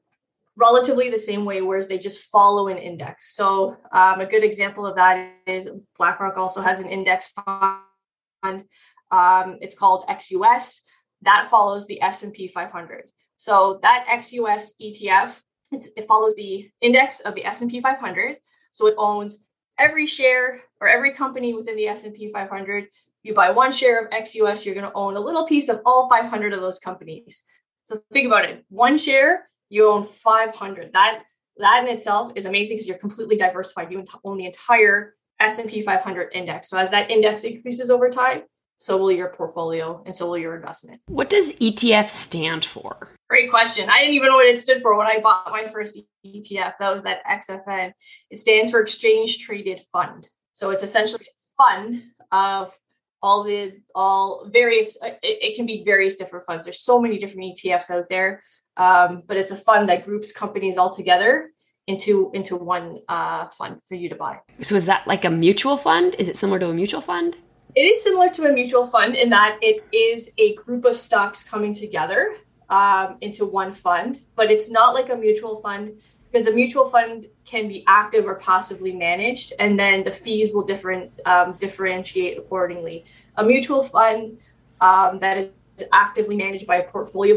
relatively 0.56 1.08
the 1.08 1.18
same 1.18 1.44
way, 1.44 1.62
whereas 1.62 1.86
they 1.86 1.98
just 1.98 2.24
follow 2.24 2.66
an 2.68 2.78
index. 2.78 3.36
So 3.36 3.76
um, 3.92 4.20
a 4.20 4.26
good 4.26 4.42
example 4.42 4.84
of 4.84 4.96
that 4.96 5.30
is 5.46 5.70
BlackRock 5.96 6.36
also 6.36 6.60
has 6.60 6.80
an 6.80 6.88
index 6.88 7.32
fund. 7.32 8.64
Um, 9.10 9.58
it's 9.60 9.78
called 9.78 10.04
XUS. 10.08 10.80
That 11.22 11.48
follows 11.48 11.86
the 11.86 12.02
S&P 12.02 12.48
500. 12.48 13.08
So 13.36 13.78
that 13.82 14.06
XUS 14.08 14.72
ETF, 14.82 15.40
it 15.70 16.06
follows 16.06 16.34
the 16.34 16.68
index 16.80 17.20
of 17.20 17.34
the 17.34 17.44
S&P 17.44 17.80
500. 17.80 18.36
So 18.72 18.88
it 18.88 18.94
owns 18.98 19.38
every 19.78 20.06
share 20.06 20.60
or 20.80 20.88
every 20.88 21.12
company 21.12 21.54
within 21.54 21.76
the 21.76 21.86
S&P 21.86 22.30
500. 22.30 22.88
You 23.22 23.34
buy 23.34 23.50
one 23.50 23.70
share 23.70 24.04
of 24.04 24.10
XUS, 24.10 24.64
you're 24.64 24.74
going 24.74 24.86
to 24.86 24.96
own 24.96 25.16
a 25.16 25.20
little 25.20 25.46
piece 25.46 25.68
of 25.68 25.80
all 25.86 26.08
500 26.08 26.52
of 26.52 26.60
those 26.60 26.78
companies. 26.78 27.44
So 27.88 27.98
think 28.12 28.26
about 28.26 28.44
it. 28.44 28.66
One 28.68 28.98
share, 28.98 29.48
you 29.70 29.88
own 29.88 30.04
500. 30.04 30.92
That 30.92 31.22
that 31.56 31.84
in 31.84 31.88
itself 31.88 32.32
is 32.36 32.44
amazing 32.44 32.76
because 32.76 32.86
you're 32.86 32.98
completely 32.98 33.38
diversified. 33.38 33.90
You 33.90 34.04
own 34.24 34.36
the 34.36 34.44
entire 34.44 35.14
S&P 35.40 35.80
500 35.80 36.30
index. 36.34 36.68
So 36.68 36.76
as 36.76 36.90
that 36.90 37.10
index 37.10 37.44
increases 37.44 37.90
over 37.90 38.10
time, 38.10 38.42
so 38.76 38.98
will 38.98 39.10
your 39.10 39.30
portfolio 39.30 40.02
and 40.04 40.14
so 40.14 40.28
will 40.28 40.36
your 40.36 40.54
investment. 40.54 41.00
What 41.06 41.30
does 41.30 41.54
ETF 41.54 42.10
stand 42.10 42.66
for? 42.66 43.08
Great 43.30 43.48
question. 43.48 43.88
I 43.88 44.00
didn't 44.00 44.16
even 44.16 44.28
know 44.28 44.36
what 44.36 44.46
it 44.46 44.60
stood 44.60 44.82
for 44.82 44.94
when 44.94 45.06
I 45.06 45.20
bought 45.20 45.50
my 45.50 45.66
first 45.66 45.98
ETF. 46.26 46.74
That 46.78 46.92
was 46.92 47.04
that 47.04 47.24
XFN. 47.24 47.94
It 48.30 48.36
stands 48.38 48.70
for 48.70 48.80
Exchange 48.80 49.38
Traded 49.38 49.80
Fund. 49.92 50.28
So 50.52 50.70
it's 50.70 50.82
essentially 50.82 51.24
a 51.24 51.62
fund 51.62 52.02
of 52.30 52.76
all 53.22 53.42
the 53.42 53.80
all 53.94 54.48
various 54.52 54.96
uh, 55.02 55.08
it, 55.22 55.38
it, 55.52 55.56
can 55.56 55.66
be 55.66 55.82
various 55.84 56.14
different 56.14 56.46
funds. 56.46 56.64
There's 56.64 56.80
so 56.80 57.00
many 57.00 57.18
different 57.18 57.56
etfs 57.56 57.90
out 57.90 58.08
there 58.08 58.42
um, 58.78 59.24
but 59.26 59.36
it's 59.36 59.50
a 59.50 59.56
fund 59.56 59.88
that 59.88 60.04
groups 60.04 60.32
companies 60.32 60.78
all 60.78 60.94
together 60.94 61.50
into 61.88 62.30
into 62.32 62.56
one 62.56 63.00
uh, 63.08 63.48
fund 63.48 63.80
for 63.86 63.94
you 63.94 64.08
to 64.08 64.14
buy. 64.14 64.38
So 64.60 64.76
is 64.76 64.86
that 64.86 65.06
like 65.06 65.24
a 65.24 65.30
mutual 65.30 65.76
fund? 65.76 66.14
Is 66.18 66.28
it 66.28 66.36
similar 66.36 66.58
to 66.60 66.70
a 66.70 66.74
mutual 66.74 67.00
fund? 67.00 67.36
It 67.74 67.82
is 67.82 68.02
similar 68.02 68.30
to 68.30 68.50
a 68.50 68.52
mutual 68.52 68.86
fund 68.86 69.14
in 69.14 69.30
that 69.30 69.58
it 69.60 69.84
is 69.92 70.30
a 70.38 70.54
group 70.54 70.84
of 70.84 70.94
stocks 70.94 71.42
coming 71.42 71.74
together 71.74 72.34
um, 72.70 73.16
into 73.20 73.46
one 73.46 73.72
fund 73.72 74.20
but 74.36 74.50
it's 74.50 74.70
not 74.70 74.92
like 74.92 75.08
a 75.08 75.16
mutual 75.16 75.56
fund 75.56 75.98
because 76.30 76.46
a 76.46 76.52
mutual 76.52 76.86
fund 76.86 77.26
can 77.44 77.68
be 77.68 77.84
active 77.86 78.26
or 78.26 78.34
passively 78.34 78.92
managed, 78.92 79.54
and 79.58 79.78
then 79.78 80.02
the 80.02 80.10
fees 80.10 80.52
will 80.52 80.64
different 80.64 81.10
um, 81.24 81.54
differentiate 81.58 82.38
accordingly. 82.38 83.04
A 83.36 83.44
mutual 83.44 83.82
fund 83.82 84.38
um, 84.80 85.18
that 85.20 85.38
is 85.38 85.52
actively 85.92 86.36
managed 86.36 86.66
by 86.66 86.76
a 86.76 86.84
portfolio 86.84 87.34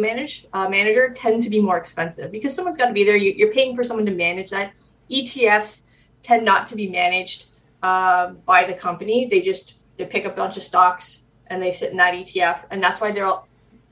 uh, 0.53 0.69
manager 0.69 1.09
tend 1.09 1.43
to 1.43 1.49
be 1.49 1.61
more 1.61 1.77
expensive 1.77 2.31
because 2.31 2.53
someone's 2.53 2.77
got 2.77 2.87
to 2.87 2.93
be 2.93 3.03
there. 3.03 3.15
You, 3.15 3.47
are 3.47 3.51
paying 3.51 3.75
for 3.75 3.83
someone 3.83 4.05
to 4.05 4.11
manage 4.11 4.49
that. 4.49 4.73
ETFs 5.09 5.83
tend 6.21 6.43
not 6.45 6.67
to 6.67 6.75
be 6.75 6.87
managed 6.87 7.47
uh, 7.83 8.31
by 8.45 8.65
the 8.65 8.73
company. 8.73 9.27
They 9.29 9.41
just 9.41 9.75
they 9.97 10.05
pick 10.05 10.25
a 10.25 10.29
bunch 10.29 10.57
of 10.57 10.63
stocks 10.63 11.21
and 11.47 11.61
they 11.61 11.71
sit 11.71 11.91
in 11.91 11.97
that 11.97 12.13
ETF, 12.13 12.63
and 12.71 12.81
that's 12.81 13.01
why 13.01 13.11
they're 13.11 13.31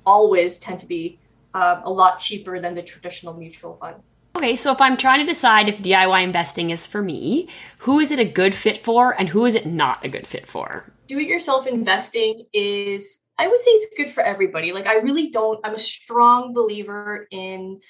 always 0.06 0.58
tend 0.58 0.79
to 0.79 0.86
be 0.86 1.20
uh, 1.53 1.82
a 1.84 1.91
lot 1.91 2.20
cheaper 2.20 2.60
than 2.60 2.75
the 2.75 2.82
traditional 2.82 3.34
mutual 3.34 3.74
funds. 3.74 4.10
Okay, 4.39 4.55
so 4.55 4.72
if 4.72 4.79
I'm 4.79 4.96
trying 4.96 5.19
to 5.19 5.25
decide 5.25 5.67
if 5.67 5.79
DIY 5.79 6.24
investing 6.24 6.69
is 6.69 6.88
for 6.88 7.01
me, 7.01 7.50
who 7.79 8.00
is 8.00 8.10
it 8.10 8.19
a 8.19 8.24
good 8.24 8.55
fit 8.55 8.77
for 8.77 9.13
and 9.19 9.27
who 9.27 9.46
is 9.46 9.53
it 9.53 9.65
not 9.65 10.05
a 10.05 10.08
good 10.08 10.25
fit 10.25 10.48
for? 10.48 10.89
Do 11.08 11.19
it 11.19 11.27
yourself 11.27 11.67
investing 11.67 12.46
is 12.53 13.19
I 13.38 13.50
would 13.50 13.60
say 13.60 13.72
it's 13.72 13.98
good 13.98 14.10
for 14.10 14.24
everybody. 14.24 14.72
Like 14.72 14.88
I 14.88 15.00
really 15.00 15.29
don't. 15.29 15.60
I'm 15.65 15.74
a 15.74 15.77
strong 15.77 16.53
believer 16.53 17.27
in 17.31 17.81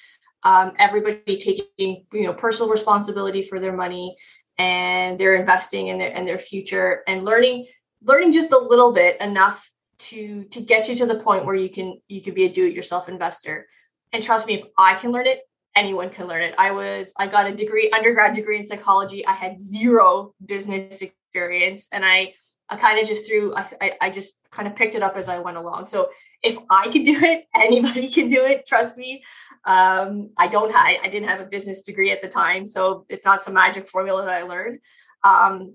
um, 0.42 0.72
everybody 0.80 1.36
taking 1.36 2.04
you 2.12 2.24
know 2.24 2.34
personal 2.34 2.68
responsibility 2.68 3.44
for 3.44 3.60
their 3.60 3.76
money 3.76 4.12
and 4.58 5.20
they're 5.20 5.36
investing 5.36 5.90
and 5.90 6.00
their 6.00 6.10
in 6.10 6.26
their 6.26 6.38
future 6.38 7.04
and 7.06 7.24
learning 7.24 7.66
learning 8.02 8.32
just 8.32 8.50
a 8.50 8.58
little 8.58 8.92
bit 8.92 9.20
enough 9.20 9.70
to 9.98 10.42
to 10.46 10.60
get 10.60 10.88
you 10.88 10.96
to 10.96 11.06
the 11.06 11.20
point 11.20 11.46
where 11.46 11.54
you 11.54 11.70
can 11.70 12.00
you 12.08 12.20
can 12.20 12.34
be 12.34 12.46
a 12.46 12.52
do-it-yourself 12.52 13.08
investor 13.08 13.68
and 14.12 14.22
trust 14.22 14.46
me 14.46 14.54
if 14.54 14.64
i 14.78 14.94
can 14.94 15.12
learn 15.12 15.26
it 15.26 15.40
anyone 15.76 16.10
can 16.10 16.26
learn 16.26 16.42
it. 16.42 16.54
I 16.58 16.70
was 16.70 17.12
i 17.16 17.26
got 17.26 17.46
a 17.46 17.54
degree 17.54 17.90
undergrad 17.90 18.34
degree 18.34 18.58
in 18.58 18.64
psychology. 18.64 19.26
I 19.26 19.32
had 19.32 19.60
zero 19.60 20.34
business 20.44 21.02
experience 21.02 21.88
and 21.92 22.04
i 22.04 22.34
i 22.68 22.76
kind 22.76 23.00
of 23.00 23.06
just 23.06 23.26
threw 23.26 23.54
I, 23.56 23.92
I 24.00 24.10
just 24.10 24.48
kind 24.50 24.66
of 24.66 24.76
picked 24.76 24.94
it 24.94 25.02
up 25.02 25.16
as 25.16 25.28
i 25.28 25.38
went 25.38 25.56
along. 25.56 25.84
So 25.86 26.10
if 26.42 26.58
i 26.70 26.88
can 26.88 27.04
do 27.04 27.16
it 27.22 27.46
anybody 27.54 28.10
can 28.10 28.28
do 28.28 28.44
it 28.44 28.66
trust 28.66 28.96
me. 28.96 29.22
Um, 29.64 30.30
i 30.38 30.46
don't 30.46 30.72
have 30.72 30.86
i 31.02 31.08
didn't 31.08 31.28
have 31.28 31.40
a 31.40 31.44
business 31.44 31.82
degree 31.82 32.10
at 32.10 32.22
the 32.22 32.28
time 32.28 32.64
so 32.64 33.04
it's 33.08 33.24
not 33.24 33.42
some 33.42 33.54
magic 33.54 33.88
formula 33.88 34.24
that 34.24 34.42
i 34.42 34.42
learned. 34.42 34.80
Um, 35.22 35.74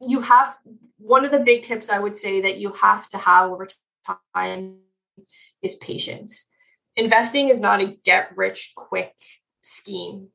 you 0.00 0.20
have 0.20 0.56
one 0.98 1.24
of 1.24 1.30
the 1.30 1.38
big 1.38 1.62
tips 1.62 1.90
I 1.90 1.98
would 1.98 2.16
say 2.16 2.42
that 2.42 2.58
you 2.58 2.72
have 2.72 3.08
to 3.10 3.18
have 3.18 3.50
over 3.50 3.68
time 4.44 4.78
is 5.62 5.76
patience. 5.76 6.46
Investing 6.96 7.48
is 7.48 7.60
not 7.60 7.80
a 7.80 7.96
get 8.04 8.36
rich 8.36 8.72
quick 8.76 9.12
scheme. 9.60 10.28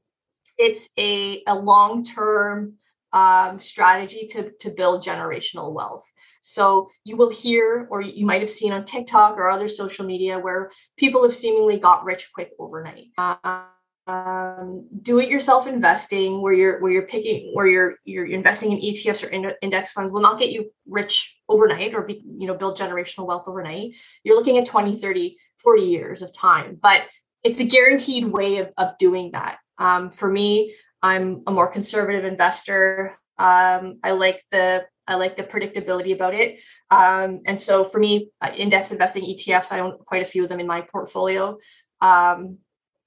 It's 0.58 0.92
a, 0.98 1.42
a 1.48 1.56
long 1.56 2.04
term 2.04 2.76
um, 3.14 3.60
strategy 3.60 4.28
to, 4.32 4.52
to 4.60 4.70
build 4.70 5.04
generational 5.04 5.74
wealth. 5.74 6.06
So 6.42 6.90
you 7.04 7.18
will 7.18 7.30
hear, 7.30 7.88
or 7.90 8.02
you 8.02 8.26
might 8.26 8.42
have 8.42 8.50
seen 8.50 8.72
on 8.72 8.84
TikTok 8.84 9.38
or 9.38 9.50
other 9.50 9.68
social 9.68 10.06
media, 10.06 10.40
where 10.40 10.72
people 10.98 11.24
have 11.24 11.34
seemingly 11.34 11.78
got 11.78 12.06
rich 12.06 12.30
quick 12.34 12.52
overnight. 12.60 13.08
Uh, 13.18 13.64
um, 14.10 14.88
do 15.04 15.20
it 15.20 15.30
yourself 15.30 15.68
investing 15.68 16.42
where 16.42 16.54
you're 16.54 16.82
where 16.82 16.92
you're 16.92 17.06
picking 17.06 17.52
where 17.54 17.68
you're 17.68 17.96
you're 18.06 18.26
investing 18.26 18.72
in 18.72 18.80
ETFs 18.80 19.24
or 19.24 19.56
index 19.62 19.92
funds 19.92 20.12
will 20.12 20.22
not 20.22 20.40
get 20.40 20.52
you 20.52 20.72
rich 20.88 21.40
overnight 21.48 21.94
or 21.94 22.02
be, 22.02 22.24
you 22.38 22.48
know 22.48 22.56
build 22.56 22.76
generational 22.76 23.28
wealth 23.28 23.48
overnight 23.48 23.94
you're 24.24 24.36
looking 24.36 24.58
at 24.58 24.66
20 24.66 24.96
30 24.96 25.38
40 25.58 25.82
years 25.84 26.22
of 26.24 26.34
time 26.34 26.80
but 26.82 27.04
it's 27.44 27.60
a 27.60 27.66
guaranteed 27.66 28.26
way 28.26 28.58
of, 28.58 28.70
of 28.78 28.98
doing 28.98 29.32
that 29.34 29.60
um, 29.78 30.10
for 30.10 30.28
me 30.28 30.74
i'm 31.04 31.44
a 31.46 31.52
more 31.52 31.68
conservative 31.68 32.26
investor 32.26 33.16
um, 33.38 34.00
i 34.04 34.12
like 34.12 34.44
the 34.52 34.86
I 35.08 35.16
like 35.16 35.36
the 35.36 35.44
predictability 35.44 36.14
about 36.14 36.36
it. 36.36 36.60
Um, 36.92 37.42
and 37.48 37.60
so 37.60 37.84
for 37.84 37.98
me, 37.98 38.30
uh, 38.42 38.52
index 38.56 38.92
investing 38.92 39.24
ETFs, 39.24 39.72
I 39.72 39.80
own 39.80 39.98
quite 40.06 40.22
a 40.22 40.26
few 40.26 40.44
of 40.44 40.50
them 40.50 40.60
in 40.60 40.68
my 40.68 40.82
portfolio. 40.82 41.58
Um, 42.00 42.60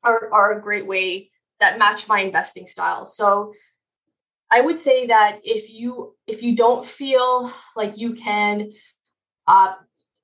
are, 0.04 0.32
are 0.32 0.58
a 0.58 0.62
great 0.62 0.86
way 0.86 1.30
that 1.60 1.78
match 1.78 2.08
my 2.08 2.20
investing 2.20 2.66
style. 2.66 3.06
So 3.06 3.54
I 4.50 4.60
would 4.60 4.78
say 4.78 5.06
that 5.06 5.40
if 5.44 5.70
you 5.70 6.14
if 6.26 6.42
you 6.42 6.54
don't 6.54 6.84
feel 6.84 7.50
like 7.74 7.96
you 7.96 8.12
can 8.12 8.72
uh, 9.46 9.74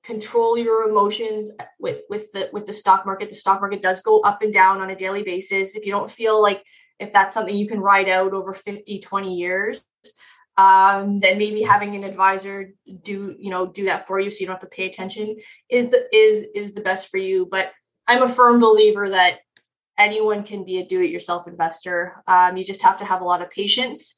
control 0.03 0.57
your 0.57 0.87
emotions 0.87 1.51
with 1.79 2.01
with 2.09 2.31
the 2.31 2.49
with 2.53 2.65
the 2.65 2.73
stock 2.73 3.05
market, 3.05 3.29
the 3.29 3.35
stock 3.35 3.59
market 3.59 3.81
does 3.81 4.01
go 4.01 4.19
up 4.21 4.43
and 4.43 4.53
down 4.53 4.81
on 4.81 4.91
a 4.91 4.95
daily 4.95 5.23
basis. 5.23 5.75
If 5.75 5.85
you 5.85 5.91
don't 5.91 6.11
feel 6.11 6.39
like 6.41 6.63
if 6.99 7.11
that's 7.11 7.33
something 7.33 7.55
you 7.55 7.67
can 7.67 7.79
ride 7.79 8.09
out 8.09 8.33
over 8.33 8.53
50, 8.53 8.99
20 8.99 9.33
years, 9.33 9.83
um, 10.57 11.19
then 11.19 11.37
maybe 11.37 11.63
having 11.63 11.95
an 11.95 12.03
advisor 12.03 12.73
do 13.01 13.35
you 13.39 13.49
know 13.49 13.65
do 13.65 13.85
that 13.85 14.05
for 14.05 14.19
you 14.19 14.29
so 14.29 14.41
you 14.41 14.45
don't 14.45 14.55
have 14.55 14.69
to 14.69 14.75
pay 14.75 14.87
attention 14.87 15.37
is 15.69 15.89
the 15.89 16.05
is 16.15 16.47
is 16.53 16.73
the 16.73 16.81
best 16.81 17.09
for 17.09 17.17
you. 17.17 17.47
But 17.49 17.71
I'm 18.07 18.23
a 18.23 18.29
firm 18.29 18.59
believer 18.59 19.09
that 19.09 19.39
anyone 19.99 20.43
can 20.43 20.63
be 20.63 20.79
a 20.79 20.85
do-it-yourself 20.85 21.47
investor. 21.47 22.23
Um, 22.27 22.57
you 22.57 22.63
just 22.63 22.81
have 22.81 22.97
to 22.97 23.05
have 23.05 23.21
a 23.21 23.25
lot 23.25 23.41
of 23.41 23.51
patience 23.51 24.15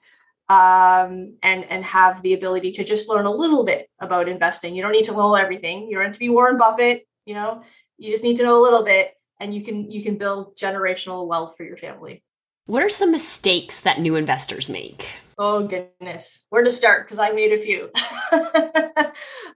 um, 0.48 1.38
and 1.42 1.64
and 1.66 1.84
have 1.84 2.22
the 2.22 2.34
ability 2.34 2.74
to 2.74 2.84
just 2.84 3.10
learn 3.10 3.26
a 3.26 3.32
little 3.32 3.66
bit 3.66 3.90
about 4.00 4.30
investing. 4.30 4.76
You 4.76 4.84
don't 4.84 4.92
need 4.92 5.06
to 5.06 5.14
know 5.14 5.36
everything. 5.36 5.88
You 5.88 5.96
don't 5.96 6.06
have 6.06 6.14
to 6.14 6.20
be 6.20 6.30
Warren 6.30 6.58
Buffett. 6.58 7.08
You 7.26 7.34
know, 7.34 7.64
you 7.98 8.12
just 8.12 8.24
need 8.24 8.38
to 8.38 8.44
know 8.44 8.62
a 8.62 8.64
little 8.64 8.84
bit, 8.84 9.12
and 9.40 9.54
you 9.54 9.64
can 9.64 9.90
you 9.90 10.04
can 10.04 10.18
build 10.18 10.56
generational 10.58 11.28
wealth 11.28 11.56
for 11.58 11.64
your 11.64 11.78
family. 11.78 12.24
What 12.66 12.84
are 12.84 12.90
some 12.90 13.12
mistakes 13.12 13.82
that 13.82 14.00
new 14.00 14.16
investors 14.16 14.70
make? 14.70 15.08
Oh 15.38 15.66
goodness, 15.68 16.44
where 16.50 16.64
to 16.64 16.70
start? 16.70 17.08
Because 17.08 17.20
I 17.20 17.32
made 17.32 17.54
a 17.54 17.58
few. 17.58 17.86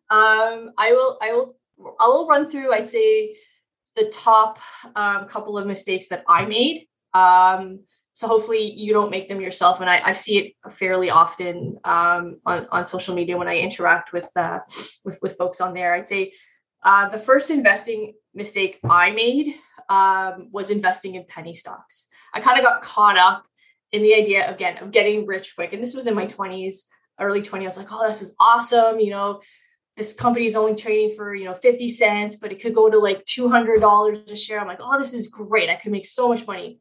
um, 0.09 0.71
I 0.77 0.91
will 0.91 1.17
I 1.21 1.33
will 1.33 1.55
I 1.99 2.07
will 2.07 2.27
run 2.27 2.49
through. 2.49 2.73
I'd 2.73 2.87
say 2.87 3.35
the 3.95 4.09
top 4.09 4.59
um, 4.95 5.27
couple 5.27 5.57
of 5.57 5.65
mistakes 5.65 6.09
that 6.09 6.23
I 6.27 6.45
made. 6.45 6.87
Um, 7.13 7.81
so 8.13 8.27
hopefully 8.27 8.71
you 8.71 8.93
don't 8.93 9.11
make 9.11 9.27
them 9.27 9.41
yourself. 9.41 9.81
And 9.81 9.89
I, 9.89 10.01
I 10.05 10.11
see 10.13 10.37
it 10.37 10.71
fairly 10.71 11.09
often 11.09 11.77
um, 11.83 12.39
on, 12.45 12.67
on 12.71 12.85
social 12.85 13.13
media 13.13 13.37
when 13.37 13.49
I 13.49 13.57
interact 13.57 14.13
with, 14.13 14.29
uh, 14.37 14.59
with, 15.03 15.19
with 15.21 15.37
folks 15.37 15.59
on 15.59 15.73
there. 15.73 15.93
I'd 15.93 16.07
say 16.07 16.31
uh, 16.83 17.09
the 17.09 17.17
first 17.17 17.49
investing 17.51 18.13
mistake 18.33 18.79
I 18.89 19.11
made 19.11 19.55
um, 19.89 20.49
was 20.51 20.71
investing 20.71 21.15
in 21.15 21.25
penny 21.25 21.53
stocks. 21.53 22.07
I 22.33 22.39
kind 22.39 22.57
of 22.57 22.63
got 22.63 22.81
caught 22.81 23.17
up 23.17 23.45
in 23.91 24.01
the 24.01 24.15
idea 24.15 24.49
again 24.49 24.77
of 24.77 24.91
getting 24.91 25.25
rich 25.25 25.55
quick. 25.55 25.73
And 25.73 25.81
this 25.81 25.95
was 25.95 26.07
in 26.07 26.15
my 26.15 26.25
20s, 26.25 26.83
early 27.19 27.41
20s. 27.41 27.61
I 27.61 27.65
was 27.65 27.77
like, 27.77 27.91
oh, 27.91 28.07
this 28.07 28.21
is 28.21 28.35
awesome. 28.39 28.99
You 28.99 29.11
know, 29.11 29.41
this 29.97 30.13
company 30.13 30.45
is 30.45 30.55
only 30.55 30.75
trading 30.75 31.15
for 31.15 31.33
you 31.33 31.45
know 31.45 31.53
50 31.53 31.87
cents 31.87 32.35
but 32.35 32.51
it 32.51 32.61
could 32.61 32.75
go 32.75 32.89
to 32.89 32.97
like 32.97 33.23
$200 33.25 34.31
a 34.31 34.35
share. 34.35 34.59
I'm 34.59 34.67
like 34.67 34.79
oh 34.81 34.97
this 34.97 35.13
is 35.13 35.27
great. 35.27 35.69
I 35.69 35.75
could 35.75 35.91
make 35.91 36.05
so 36.05 36.27
much 36.27 36.45
money. 36.47 36.79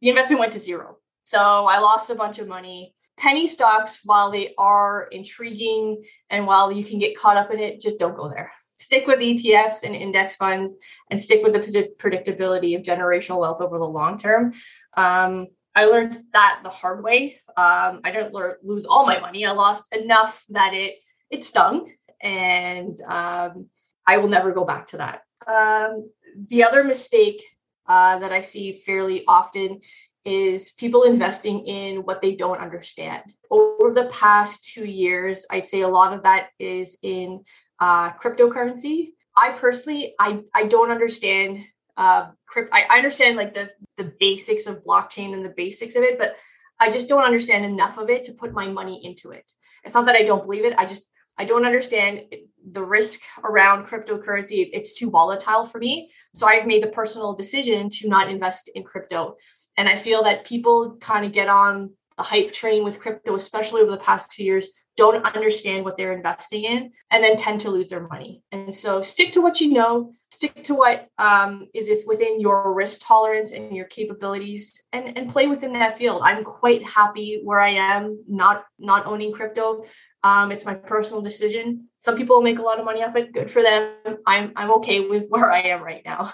The 0.00 0.10
investment 0.10 0.40
went 0.40 0.52
to 0.52 0.58
zero. 0.58 0.98
So 1.24 1.38
i 1.38 1.78
lost 1.78 2.10
a 2.10 2.14
bunch 2.14 2.38
of 2.38 2.48
money. 2.48 2.94
Penny 3.16 3.46
stocks 3.46 4.02
while 4.04 4.30
they 4.30 4.54
are 4.58 5.08
intriguing 5.10 6.04
and 6.30 6.46
while 6.46 6.70
you 6.70 6.84
can 6.84 6.98
get 6.98 7.18
caught 7.18 7.36
up 7.36 7.50
in 7.50 7.58
it 7.58 7.80
just 7.80 7.98
don't 7.98 8.16
go 8.16 8.28
there. 8.28 8.52
Stick 8.78 9.08
with 9.08 9.18
etfs 9.18 9.84
and 9.84 9.94
index 9.94 10.36
funds 10.36 10.72
and 11.10 11.20
stick 11.20 11.42
with 11.42 11.52
the 11.52 11.90
predictability 11.98 12.76
of 12.76 12.82
generational 12.82 13.40
wealth 13.40 13.60
over 13.60 13.76
the 13.78 13.84
long 13.84 14.18
term. 14.18 14.52
Um, 14.94 15.48
i 15.74 15.84
learned 15.84 16.18
that 16.32 16.60
the 16.62 16.70
hard 16.70 17.04
way. 17.04 17.40
Um, 17.56 18.00
i 18.04 18.10
didn't 18.12 18.34
lose 18.64 18.86
all 18.86 19.06
my 19.06 19.20
money. 19.20 19.44
I 19.46 19.52
lost 19.52 19.94
enough 19.94 20.44
that 20.50 20.74
it 20.74 20.94
it 21.30 21.44
stung 21.44 21.90
and 22.20 23.00
um, 23.02 23.66
I 24.06 24.18
will 24.18 24.28
never 24.28 24.52
go 24.52 24.64
back 24.64 24.88
to 24.88 24.98
that. 24.98 25.22
Um, 25.46 26.10
the 26.48 26.64
other 26.64 26.84
mistake 26.84 27.44
uh, 27.86 28.18
that 28.18 28.32
I 28.32 28.40
see 28.40 28.72
fairly 28.72 29.24
often 29.26 29.80
is 30.24 30.72
people 30.72 31.04
investing 31.04 31.66
in 31.66 31.98
what 31.98 32.20
they 32.20 32.34
don't 32.34 32.58
understand. 32.60 33.22
Over 33.50 33.92
the 33.92 34.10
past 34.12 34.64
two 34.64 34.84
years, 34.84 35.46
I'd 35.50 35.66
say 35.66 35.80
a 35.80 35.88
lot 35.88 36.12
of 36.12 36.24
that 36.24 36.48
is 36.58 36.98
in 37.02 37.44
uh, 37.80 38.12
cryptocurrency. 38.12 39.12
I 39.36 39.52
personally, 39.52 40.14
I, 40.18 40.40
I 40.54 40.64
don't 40.64 40.90
understand 40.90 41.64
uh, 41.96 42.30
crypt. 42.46 42.70
I, 42.72 42.84
I 42.90 42.96
understand 42.96 43.36
like 43.36 43.54
the 43.54 43.70
the 43.96 44.12
basics 44.20 44.66
of 44.66 44.82
blockchain 44.82 45.34
and 45.34 45.44
the 45.44 45.54
basics 45.56 45.96
of 45.96 46.02
it, 46.02 46.18
but 46.18 46.36
I 46.78 46.90
just 46.90 47.08
don't 47.08 47.24
understand 47.24 47.64
enough 47.64 47.98
of 47.98 48.08
it 48.08 48.24
to 48.24 48.32
put 48.32 48.52
my 48.52 48.68
money 48.68 49.00
into 49.04 49.32
it. 49.32 49.50
It's 49.84 49.94
not 49.94 50.06
that 50.06 50.14
I 50.14 50.22
don't 50.22 50.44
believe 50.44 50.64
it. 50.64 50.74
I 50.78 50.86
just 50.86 51.10
I 51.38 51.44
don't 51.44 51.64
understand 51.64 52.22
the 52.70 52.82
risk 52.82 53.20
around 53.44 53.86
cryptocurrency. 53.86 54.68
It's 54.72 54.98
too 54.98 55.08
volatile 55.10 55.66
for 55.66 55.78
me. 55.78 56.10
So 56.34 56.46
I've 56.46 56.66
made 56.66 56.82
the 56.82 56.88
personal 56.88 57.34
decision 57.34 57.88
to 57.90 58.08
not 58.08 58.28
invest 58.28 58.70
in 58.74 58.82
crypto. 58.82 59.36
And 59.76 59.88
I 59.88 59.96
feel 59.96 60.24
that 60.24 60.44
people 60.44 60.96
kind 61.00 61.24
of 61.24 61.32
get 61.32 61.48
on 61.48 61.94
the 62.16 62.24
hype 62.24 62.52
train 62.52 62.82
with 62.82 62.98
crypto, 62.98 63.34
especially 63.36 63.82
over 63.82 63.92
the 63.92 63.98
past 63.98 64.32
two 64.32 64.44
years, 64.44 64.68
don't 64.98 65.24
understand 65.24 65.84
what 65.84 65.96
they're 65.96 66.12
investing 66.12 66.64
in 66.64 66.90
and 67.12 67.22
then 67.22 67.36
tend 67.36 67.60
to 67.60 67.70
lose 67.70 67.88
their 67.88 68.06
money. 68.08 68.42
And 68.50 68.74
so 68.74 69.00
stick 69.00 69.30
to 69.32 69.40
what 69.40 69.60
you 69.60 69.72
know, 69.72 70.12
stick 70.28 70.64
to 70.64 70.74
what 70.74 71.08
um, 71.18 71.68
is 71.72 71.88
within 72.04 72.40
your 72.40 72.74
risk 72.74 73.06
tolerance 73.06 73.52
and 73.52 73.76
your 73.76 73.86
capabilities 73.86 74.82
and, 74.92 75.16
and 75.16 75.30
play 75.30 75.46
within 75.46 75.72
that 75.74 75.96
field. 75.96 76.22
I'm 76.24 76.42
quite 76.42 76.86
happy 76.86 77.40
where 77.44 77.60
I 77.60 77.70
am, 77.70 78.24
not 78.26 78.64
not 78.80 79.06
owning 79.06 79.32
crypto. 79.32 79.84
Um, 80.24 80.50
it's 80.50 80.66
my 80.66 80.74
personal 80.74 81.22
decision. 81.22 81.88
Some 81.98 82.16
people 82.16 82.42
make 82.42 82.58
a 82.58 82.62
lot 82.62 82.80
of 82.80 82.84
money 82.84 83.04
off 83.04 83.14
it. 83.14 83.32
Good 83.32 83.52
for 83.52 83.62
them. 83.62 83.92
I'm 84.26 84.52
I'm 84.56 84.72
okay 84.78 85.06
with 85.06 85.26
where 85.28 85.52
I 85.52 85.60
am 85.60 85.80
right 85.80 86.02
now. 86.04 86.32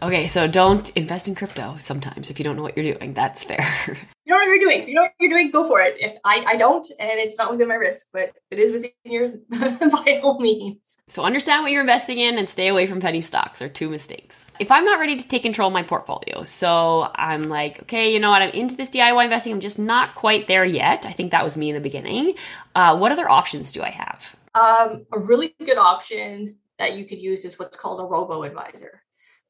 Okay, 0.00 0.28
so 0.28 0.46
don't 0.46 0.88
invest 0.96 1.26
in 1.26 1.34
crypto 1.34 1.76
sometimes 1.78 2.30
if 2.30 2.38
you 2.38 2.44
don't 2.44 2.54
know 2.54 2.62
what 2.62 2.76
you're 2.76 2.94
doing. 2.94 3.14
That's 3.14 3.42
fair. 3.42 3.66
You 4.26 4.32
know 4.32 4.38
what 4.38 4.48
you're 4.48 4.58
doing. 4.58 4.80
If 4.80 4.88
you 4.88 4.94
know 4.94 5.02
what 5.02 5.12
you're 5.20 5.30
doing, 5.30 5.52
go 5.52 5.68
for 5.68 5.80
it. 5.80 5.94
If 6.00 6.18
I, 6.24 6.44
I 6.48 6.56
don't, 6.56 6.84
and 6.98 7.20
it's 7.20 7.38
not 7.38 7.52
within 7.52 7.68
my 7.68 7.76
risk, 7.76 8.08
but 8.12 8.32
it 8.50 8.58
is 8.58 8.72
within 8.72 8.90
yours 9.04 9.30
by 9.50 10.20
all 10.20 10.40
means. 10.40 10.96
So 11.06 11.22
understand 11.22 11.62
what 11.62 11.70
you're 11.70 11.80
investing 11.80 12.18
in 12.18 12.36
and 12.36 12.48
stay 12.48 12.66
away 12.66 12.88
from 12.88 13.00
penny 13.00 13.20
stocks 13.20 13.62
are 13.62 13.68
two 13.68 13.88
mistakes. 13.88 14.46
If 14.58 14.72
I'm 14.72 14.84
not 14.84 14.98
ready 14.98 15.14
to 15.16 15.28
take 15.28 15.44
control 15.44 15.68
of 15.68 15.74
my 15.74 15.84
portfolio, 15.84 16.42
so 16.42 17.08
I'm 17.14 17.48
like, 17.48 17.82
okay, 17.82 18.12
you 18.12 18.18
know 18.18 18.30
what, 18.30 18.42
I'm 18.42 18.50
into 18.50 18.74
this 18.74 18.90
DIY 18.90 19.22
investing, 19.22 19.52
I'm 19.52 19.60
just 19.60 19.78
not 19.78 20.16
quite 20.16 20.48
there 20.48 20.64
yet. 20.64 21.06
I 21.06 21.12
think 21.12 21.30
that 21.30 21.44
was 21.44 21.56
me 21.56 21.70
in 21.70 21.76
the 21.76 21.80
beginning. 21.80 22.34
Uh, 22.74 22.98
what 22.98 23.12
other 23.12 23.30
options 23.30 23.70
do 23.70 23.82
I 23.82 23.90
have? 23.90 24.34
Um, 24.56 25.06
a 25.12 25.20
really 25.20 25.54
good 25.64 25.78
option 25.78 26.56
that 26.80 26.96
you 26.96 27.04
could 27.04 27.18
use 27.18 27.44
is 27.44 27.60
what's 27.60 27.76
called 27.76 28.00
a 28.00 28.04
robo 28.04 28.42
advisor. 28.42 29.02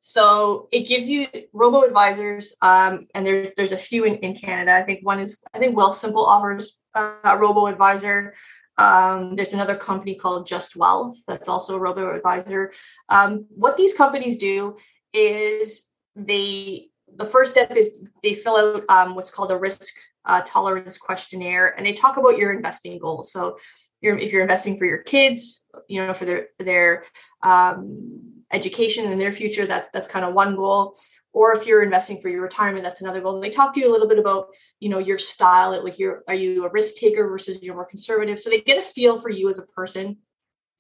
So 0.09 0.69
it 0.71 0.87
gives 0.87 1.09
you 1.09 1.27
robo 1.53 1.83
advisors, 1.83 2.55
um, 2.63 3.09
and 3.13 3.27
there's 3.27 3.51
there's 3.57 3.73
a 3.73 3.77
few 3.77 4.05
in, 4.05 4.15
in 4.19 4.37
Canada. 4.37 4.73
I 4.73 4.85
think 4.85 5.05
one 5.05 5.19
is 5.19 5.43
I 5.53 5.59
think 5.59 5.75
Wealthsimple 5.75 6.25
offers 6.25 6.79
uh, 6.95 7.17
a 7.25 7.37
robo 7.37 7.67
advisor. 7.67 8.33
Um, 8.79 9.35
there's 9.35 9.53
another 9.53 9.75
company 9.75 10.15
called 10.15 10.47
Justwealth 10.47 11.17
that's 11.27 11.49
also 11.49 11.75
a 11.75 11.81
robo 11.81 12.15
advisor. 12.15 12.71
Um, 13.09 13.47
what 13.49 13.77
these 13.77 13.95
companies 13.95 14.37
do 14.37 14.77
is 15.13 15.89
they 16.15 16.91
the 17.13 17.25
first 17.25 17.51
step 17.51 17.73
is 17.73 18.09
they 18.23 18.35
fill 18.35 18.57
out 18.59 18.85
um, 18.89 19.17
what's 19.17 19.31
called 19.31 19.51
a 19.51 19.59
risk 19.59 19.93
uh, 20.25 20.41
tolerance 20.47 20.99
questionnaire, 20.99 21.75
and 21.77 21.85
they 21.85 21.95
talk 21.95 22.17
about 22.17 22.39
your 22.39 22.53
investing 22.53 23.01
goals. 23.01 23.33
So, 23.33 23.59
you're, 24.01 24.17
if 24.17 24.31
you're 24.31 24.43
investing 24.43 24.77
for 24.77 24.85
your 24.85 24.99
kids, 24.99 25.65
you 25.89 26.07
know, 26.07 26.15
for 26.15 26.27
their 26.27 26.47
their 26.61 27.03
um, 27.43 28.36
education 28.53 29.11
in 29.11 29.19
their 29.19 29.33
future, 29.33 29.67
that's 29.67 29.89
that's 29.91 30.07
kind 30.07 30.25
of 30.25 30.35
one 30.35 30.57
goal. 30.57 30.97
Or 31.33 31.53
if 31.55 31.67
you're 31.67 31.83
investing 31.83 32.21
for 32.21 32.29
your 32.29 32.43
retirement, 32.43 32.85
that's 32.85 33.03
another 33.03 33.21
goal. 33.21 33.35
And 33.35 33.43
they 33.43 33.51
talk 33.51 33.75
to 33.75 33.81
you 33.81 33.91
a 33.91 33.93
little 33.93 34.09
bit 34.09 34.19
about, 34.19 34.49
you 34.81 34.89
know, 34.89 34.99
your 34.99 35.19
style. 35.19 35.83
Like, 35.83 35.99
you're 35.99 36.23
are 36.27 36.35
you 36.35 36.65
a 36.65 36.71
risk 36.71 36.97
taker 36.97 37.29
versus 37.29 37.63
you're 37.63 37.75
more 37.75 37.85
conservative? 37.85 38.39
So 38.39 38.51
they 38.51 38.61
get 38.61 38.79
a 38.79 38.83
feel 38.83 39.19
for 39.19 39.31
you 39.31 39.49
as 39.49 39.59
a 39.59 39.67
person. 39.67 40.17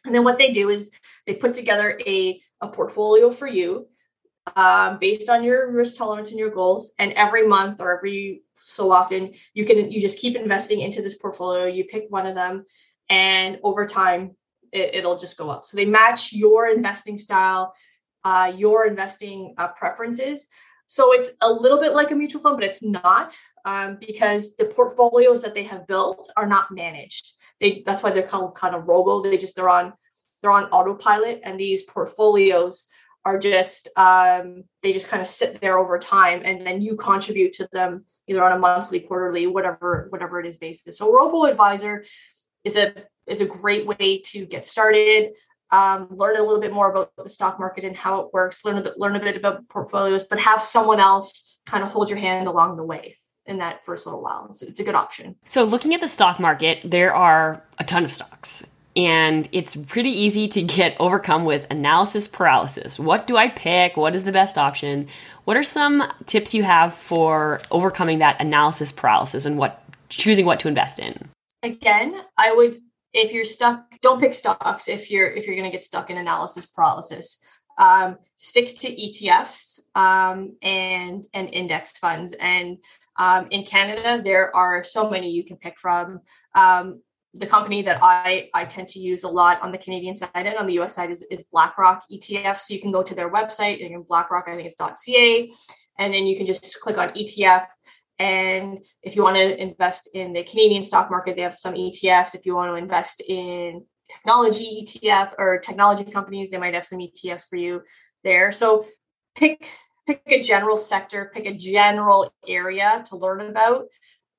And 0.04 0.14
then 0.14 0.24
what 0.24 0.38
they 0.38 0.52
do 0.52 0.70
is 0.70 0.90
they 1.26 1.34
put 1.34 1.54
together 1.54 2.00
a 2.06 2.40
a 2.60 2.68
portfolio 2.68 3.30
for 3.30 3.46
you 3.46 3.88
um, 4.54 4.98
based 4.98 5.28
on 5.28 5.42
your 5.42 5.70
risk 5.72 5.96
tolerance 5.96 6.30
and 6.30 6.38
your 6.38 6.50
goals. 6.50 6.92
And 6.98 7.12
every 7.12 7.46
month 7.46 7.80
or 7.80 7.96
every 7.96 8.42
so 8.58 8.92
often, 8.92 9.34
you 9.52 9.66
can 9.66 9.90
you 9.90 10.00
just 10.00 10.18
keep 10.18 10.36
investing 10.36 10.80
into 10.80 11.02
this 11.02 11.16
portfolio. 11.16 11.66
You 11.66 11.84
pick 11.84 12.06
one 12.08 12.26
of 12.26 12.34
them, 12.34 12.64
and 13.10 13.58
over 13.62 13.86
time, 13.86 14.36
it, 14.72 15.04
will 15.04 15.18
just 15.18 15.36
go 15.36 15.50
up. 15.50 15.64
So 15.64 15.76
they 15.76 15.84
match 15.84 16.32
your 16.32 16.68
investing 16.68 17.18
style, 17.18 17.74
uh, 18.24 18.52
your 18.56 18.86
investing 18.86 19.54
uh, 19.58 19.68
preferences. 19.68 20.48
So 20.86 21.12
it's 21.12 21.32
a 21.42 21.50
little 21.50 21.80
bit 21.80 21.94
like 21.94 22.10
a 22.10 22.14
mutual 22.14 22.42
fund, 22.42 22.56
but 22.56 22.64
it's 22.64 22.82
not 22.82 23.36
um, 23.64 23.98
because 24.00 24.56
the 24.56 24.66
portfolios 24.66 25.42
that 25.42 25.54
they 25.54 25.64
have 25.64 25.86
built 25.86 26.30
are 26.36 26.46
not 26.46 26.70
managed. 26.70 27.34
They 27.60 27.82
that's 27.84 28.02
why 28.02 28.10
they're 28.10 28.22
called 28.22 28.54
kind 28.54 28.74
of 28.74 28.86
robo. 28.86 29.22
They 29.22 29.36
just 29.36 29.56
they're 29.56 29.68
on 29.68 29.92
they're 30.40 30.52
on 30.52 30.66
autopilot, 30.66 31.40
and 31.42 31.58
these 31.58 31.82
portfolios 31.82 32.86
are 33.26 33.38
just 33.38 33.88
um, 33.96 34.62
they 34.84 34.92
just 34.92 35.10
kind 35.10 35.20
of 35.20 35.26
sit 35.26 35.60
there 35.60 35.78
over 35.78 35.98
time 35.98 36.42
and 36.44 36.64
then 36.64 36.80
you 36.80 36.94
contribute 36.94 37.52
to 37.54 37.68
them 37.72 38.04
either 38.28 38.44
on 38.44 38.52
a 38.52 38.58
monthly 38.58 39.00
quarterly 39.00 39.48
whatever 39.48 40.06
whatever 40.10 40.38
it 40.38 40.46
is 40.46 40.56
basis 40.58 40.96
so 40.96 41.12
robo 41.12 41.44
advisor 41.44 42.04
is 42.62 42.76
a 42.76 42.94
is 43.26 43.40
a 43.40 43.46
great 43.46 43.86
way 43.86 44.20
to 44.24 44.46
get 44.46 44.64
started 44.64 45.32
um, 45.72 46.08
learn 46.10 46.36
a 46.36 46.42
little 46.42 46.60
bit 46.60 46.72
more 46.72 46.90
about 46.90 47.12
the 47.16 47.28
stock 47.28 47.58
market 47.58 47.84
and 47.84 47.96
how 47.96 48.20
it 48.20 48.32
works 48.32 48.64
learn 48.64 48.78
a 48.78 48.82
bit 48.82 48.98
learn 48.98 49.16
a 49.16 49.20
bit 49.20 49.36
about 49.36 49.68
portfolios 49.68 50.22
but 50.22 50.38
have 50.38 50.62
someone 50.62 51.00
else 51.00 51.58
kind 51.66 51.82
of 51.82 51.90
hold 51.90 52.08
your 52.08 52.18
hand 52.18 52.46
along 52.46 52.76
the 52.76 52.84
way 52.84 53.16
in 53.46 53.58
that 53.58 53.84
first 53.84 54.06
little 54.06 54.22
while 54.22 54.52
so 54.52 54.66
it's 54.66 54.80
a 54.80 54.84
good 54.84 54.94
option 54.94 55.34
so 55.44 55.64
looking 55.64 55.94
at 55.94 56.00
the 56.00 56.08
stock 56.08 56.38
market 56.38 56.80
there 56.84 57.14
are 57.14 57.62
a 57.78 57.84
ton 57.84 58.04
of 58.04 58.10
stocks 58.10 58.64
and 58.96 59.46
it's 59.52 59.76
pretty 59.76 60.08
easy 60.08 60.48
to 60.48 60.62
get 60.62 60.96
overcome 60.98 61.44
with 61.44 61.66
analysis 61.70 62.26
paralysis. 62.26 62.98
What 62.98 63.26
do 63.26 63.36
I 63.36 63.50
pick? 63.50 63.96
What 63.96 64.14
is 64.14 64.24
the 64.24 64.32
best 64.32 64.56
option? 64.56 65.06
What 65.44 65.58
are 65.58 65.64
some 65.64 66.02
tips 66.24 66.54
you 66.54 66.62
have 66.62 66.94
for 66.94 67.60
overcoming 67.70 68.20
that 68.20 68.40
analysis 68.40 68.92
paralysis 68.92 69.44
and 69.44 69.58
what 69.58 69.82
choosing 70.08 70.46
what 70.46 70.60
to 70.60 70.68
invest 70.68 70.98
in? 70.98 71.28
Again, 71.62 72.18
I 72.38 72.54
would 72.54 72.80
if 73.12 73.32
you're 73.32 73.44
stuck, 73.44 73.84
don't 74.00 74.20
pick 74.20 74.34
stocks 74.34 74.88
if 74.88 75.10
you're 75.10 75.28
if 75.28 75.46
you're 75.46 75.56
going 75.56 75.70
to 75.70 75.74
get 75.74 75.82
stuck 75.82 76.10
in 76.10 76.16
analysis 76.16 76.66
paralysis. 76.66 77.40
Um, 77.78 78.16
stick 78.36 78.68
to 78.80 78.88
ETFs 78.88 79.80
um, 79.94 80.56
and 80.62 81.26
and 81.34 81.52
index 81.52 81.98
funds. 81.98 82.34
And 82.38 82.78
um, 83.18 83.48
in 83.50 83.64
Canada, 83.64 84.20
there 84.22 84.54
are 84.54 84.82
so 84.82 85.10
many 85.10 85.30
you 85.30 85.44
can 85.44 85.56
pick 85.56 85.78
from. 85.78 86.20
Um, 86.54 87.00
the 87.38 87.46
company 87.46 87.82
that 87.82 87.98
I, 88.02 88.48
I 88.54 88.64
tend 88.64 88.88
to 88.88 88.98
use 88.98 89.24
a 89.24 89.28
lot 89.28 89.60
on 89.60 89.72
the 89.72 89.78
Canadian 89.78 90.14
side 90.14 90.30
and 90.34 90.56
on 90.56 90.66
the 90.66 90.78
US 90.80 90.94
side 90.94 91.10
is, 91.10 91.22
is 91.30 91.44
BlackRock 91.52 92.04
ETF. 92.10 92.58
So 92.58 92.74
you 92.74 92.80
can 92.80 92.92
go 92.92 93.02
to 93.02 93.14
their 93.14 93.30
website, 93.30 93.78
you 93.78 93.88
can 93.88 94.02
BlackRock, 94.02 94.48
I 94.48 94.56
think 94.56 94.66
it's 94.66 95.04
.ca, 95.04 95.50
and 95.98 96.14
then 96.14 96.26
you 96.26 96.36
can 96.36 96.46
just 96.46 96.80
click 96.80 96.98
on 96.98 97.10
ETF. 97.10 97.66
And 98.18 98.84
if 99.02 99.14
you 99.14 99.22
want 99.22 99.36
to 99.36 99.62
invest 99.62 100.08
in 100.14 100.32
the 100.32 100.42
Canadian 100.42 100.82
stock 100.82 101.10
market, 101.10 101.36
they 101.36 101.42
have 101.42 101.54
some 101.54 101.74
ETFs. 101.74 102.34
If 102.34 102.46
you 102.46 102.54
want 102.54 102.70
to 102.70 102.76
invest 102.76 103.22
in 103.26 103.84
technology 104.08 104.84
ETF 104.86 105.34
or 105.38 105.58
technology 105.58 106.04
companies, 106.04 106.50
they 106.50 106.56
might 106.56 106.74
have 106.74 106.86
some 106.86 106.98
ETFs 106.98 107.48
for 107.48 107.56
you 107.56 107.82
there. 108.24 108.52
So 108.52 108.86
pick 109.34 109.68
pick 110.06 110.22
a 110.26 110.42
general 110.42 110.78
sector, 110.78 111.30
pick 111.34 111.46
a 111.46 111.54
general 111.54 112.32
area 112.48 113.02
to 113.06 113.16
learn 113.16 113.40
about, 113.40 113.86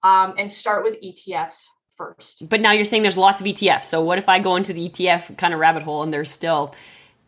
um, 0.02 0.36
and 0.38 0.50
start 0.50 0.84
with 0.84 0.96
ETFs 1.02 1.66
first. 1.96 2.48
But 2.48 2.62
now 2.62 2.72
you're 2.72 2.86
saying 2.86 3.02
there's 3.02 3.18
lots 3.18 3.42
of 3.42 3.48
ETFs. 3.48 3.86
So 3.86 4.02
what 4.02 4.18
if 4.18 4.30
I 4.30 4.40
go 4.40 4.56
into 4.56 4.74
the 4.74 4.88
ETF 4.88 5.38
kind 5.38 5.54
of 5.54 5.60
rabbit 5.60 5.84
hole 5.84 6.04
and 6.04 6.14
there's 6.14 6.32
still 6.32 6.74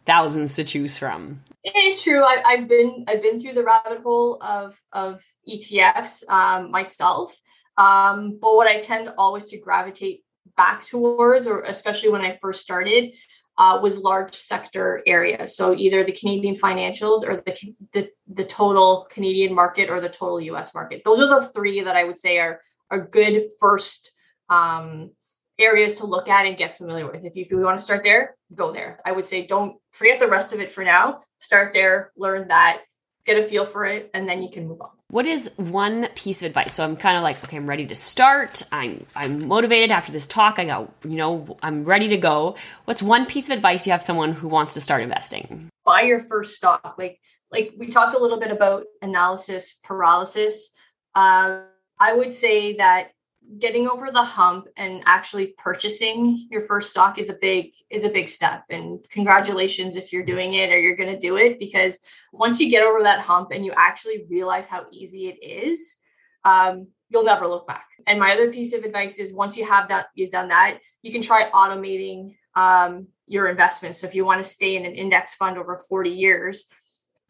thousands 0.05 0.55
to 0.55 0.63
choose 0.63 0.97
from? 0.97 1.41
It 1.63 1.75
is 1.75 2.03
true. 2.03 2.23
I, 2.23 2.55
have 2.57 2.69
been 2.69 3.05
I've 3.07 3.21
been 3.21 3.39
through 3.39 3.53
the 3.53 3.63
rabbit 3.63 4.01
hole 4.01 4.41
of 4.41 4.79
of 4.93 5.21
ETFs 5.47 6.27
um, 6.29 6.71
myself. 6.71 7.37
Um, 7.77 8.39
but 8.41 8.55
what 8.55 8.67
I 8.67 8.79
tend 8.79 9.11
always 9.17 9.45
to 9.45 9.59
gravitate 9.59 10.23
back 10.55 10.85
towards, 10.85 11.47
or 11.47 11.61
especially 11.63 12.09
when 12.09 12.21
I 12.21 12.37
first 12.41 12.61
started, 12.61 13.13
uh, 13.57 13.79
was 13.81 13.99
large 13.99 14.33
sector 14.33 15.01
areas. 15.05 15.55
So 15.55 15.75
either 15.75 16.03
the 16.03 16.13
Canadian 16.13 16.55
financials 16.55 17.27
or 17.27 17.37
the, 17.37 17.73
the 17.91 18.09
the 18.27 18.45
total 18.45 19.07
Canadian 19.09 19.53
market 19.53 19.89
or 19.89 19.99
the 19.99 20.09
total 20.09 20.39
U.S. 20.41 20.73
market. 20.73 21.01
Those 21.03 21.19
are 21.19 21.41
the 21.41 21.47
three 21.47 21.83
that 21.83 21.95
I 21.95 22.05
would 22.05 22.17
say 22.17 22.39
are 22.39 22.61
are 22.89 23.05
good 23.05 23.49
first 23.59 24.13
um, 24.49 25.11
areas 25.59 25.97
to 25.97 26.05
look 26.05 26.29
at 26.29 26.45
and 26.45 26.57
get 26.57 26.77
familiar 26.77 27.11
with. 27.11 27.25
If 27.25 27.35
you, 27.35 27.43
if 27.43 27.51
you 27.51 27.59
want 27.59 27.77
to 27.77 27.83
start 27.83 28.03
there, 28.03 28.37
go 28.55 28.71
there. 28.71 29.01
I 29.05 29.11
would 29.11 29.25
say 29.25 29.45
don't 29.45 29.78
forget 29.91 30.19
the 30.19 30.27
rest 30.27 30.53
of 30.53 30.59
it 30.59 30.71
for 30.71 30.83
now. 30.83 31.21
Start 31.39 31.73
there, 31.73 32.11
learn 32.15 32.47
that, 32.49 32.81
get 33.25 33.37
a 33.37 33.43
feel 33.43 33.65
for 33.65 33.85
it, 33.85 34.09
and 34.13 34.27
then 34.27 34.41
you 34.41 34.49
can 34.49 34.67
move 34.67 34.81
on. 34.81 34.89
What 35.11 35.25
is 35.25 35.51
one 35.57 36.07
piece 36.15 36.41
of 36.43 36.47
advice? 36.47 36.73
So 36.73 36.83
I'm 36.83 36.95
kind 36.95 37.17
of 37.17 37.23
like, 37.23 37.43
okay, 37.43 37.57
I'm 37.57 37.67
ready 37.67 37.87
to 37.87 37.95
start. 37.95 38.61
I'm 38.71 39.05
I'm 39.15 39.47
motivated 39.47 39.91
after 39.91 40.11
this 40.11 40.27
talk. 40.27 40.59
I 40.59 40.65
got, 40.65 40.91
you 41.03 41.17
know, 41.17 41.57
I'm 41.63 41.83
ready 41.83 42.09
to 42.09 42.17
go. 42.17 42.55
What's 42.85 43.01
one 43.01 43.25
piece 43.25 43.49
of 43.49 43.55
advice 43.55 43.87
you 43.87 43.91
have 43.91 44.03
someone 44.03 44.33
who 44.33 44.47
wants 44.47 44.75
to 44.75 44.81
start 44.81 45.01
investing? 45.01 45.69
Buy 45.83 46.01
your 46.01 46.19
first 46.19 46.55
stock. 46.55 46.95
Like 46.97 47.19
like 47.51 47.73
we 47.77 47.87
talked 47.87 48.13
a 48.13 48.19
little 48.19 48.39
bit 48.39 48.51
about 48.51 48.85
analysis 49.01 49.79
paralysis. 49.83 50.69
Uh, 51.15 51.61
I 51.99 52.13
would 52.13 52.31
say 52.31 52.77
that 52.77 53.11
getting 53.57 53.87
over 53.87 54.11
the 54.11 54.23
hump 54.23 54.67
and 54.77 55.01
actually 55.05 55.55
purchasing 55.57 56.37
your 56.51 56.61
first 56.61 56.91
stock 56.91 57.17
is 57.17 57.29
a 57.29 57.37
big 57.41 57.71
is 57.89 58.03
a 58.03 58.09
big 58.09 58.27
step. 58.27 58.65
And 58.69 58.99
congratulations 59.09 59.95
if 59.95 60.13
you're 60.13 60.25
doing 60.25 60.53
it 60.53 60.71
or 60.71 60.79
you're 60.79 60.95
going 60.95 61.13
to 61.13 61.19
do 61.19 61.37
it 61.37 61.57
because 61.57 61.99
once 62.31 62.59
you 62.59 62.69
get 62.69 62.83
over 62.83 63.03
that 63.03 63.21
hump 63.21 63.49
and 63.51 63.65
you 63.65 63.73
actually 63.75 64.25
realize 64.29 64.67
how 64.67 64.85
easy 64.91 65.27
it 65.27 65.43
is 65.43 65.97
um, 66.45 66.87
you'll 67.09 67.23
never 67.23 67.47
look 67.47 67.67
back. 67.67 67.85
And 68.05 68.19
my 68.19 68.33
other 68.33 68.51
piece 68.51 68.73
of 68.73 68.83
advice 68.83 69.19
is 69.19 69.33
once 69.33 69.57
you 69.57 69.65
have 69.65 69.87
that 69.89 70.07
you've 70.13 70.31
done 70.31 70.49
that 70.49 70.79
you 71.01 71.11
can 71.11 71.21
try 71.21 71.49
automating 71.49 72.35
um, 72.55 73.07
your 73.27 73.47
investments 73.47 73.99
so 73.99 74.07
if 74.07 74.15
you 74.15 74.25
want 74.25 74.43
to 74.43 74.49
stay 74.49 74.75
in 74.75 74.85
an 74.85 74.95
index 74.95 75.35
fund 75.35 75.57
over 75.57 75.77
40 75.77 76.09
years 76.09 76.65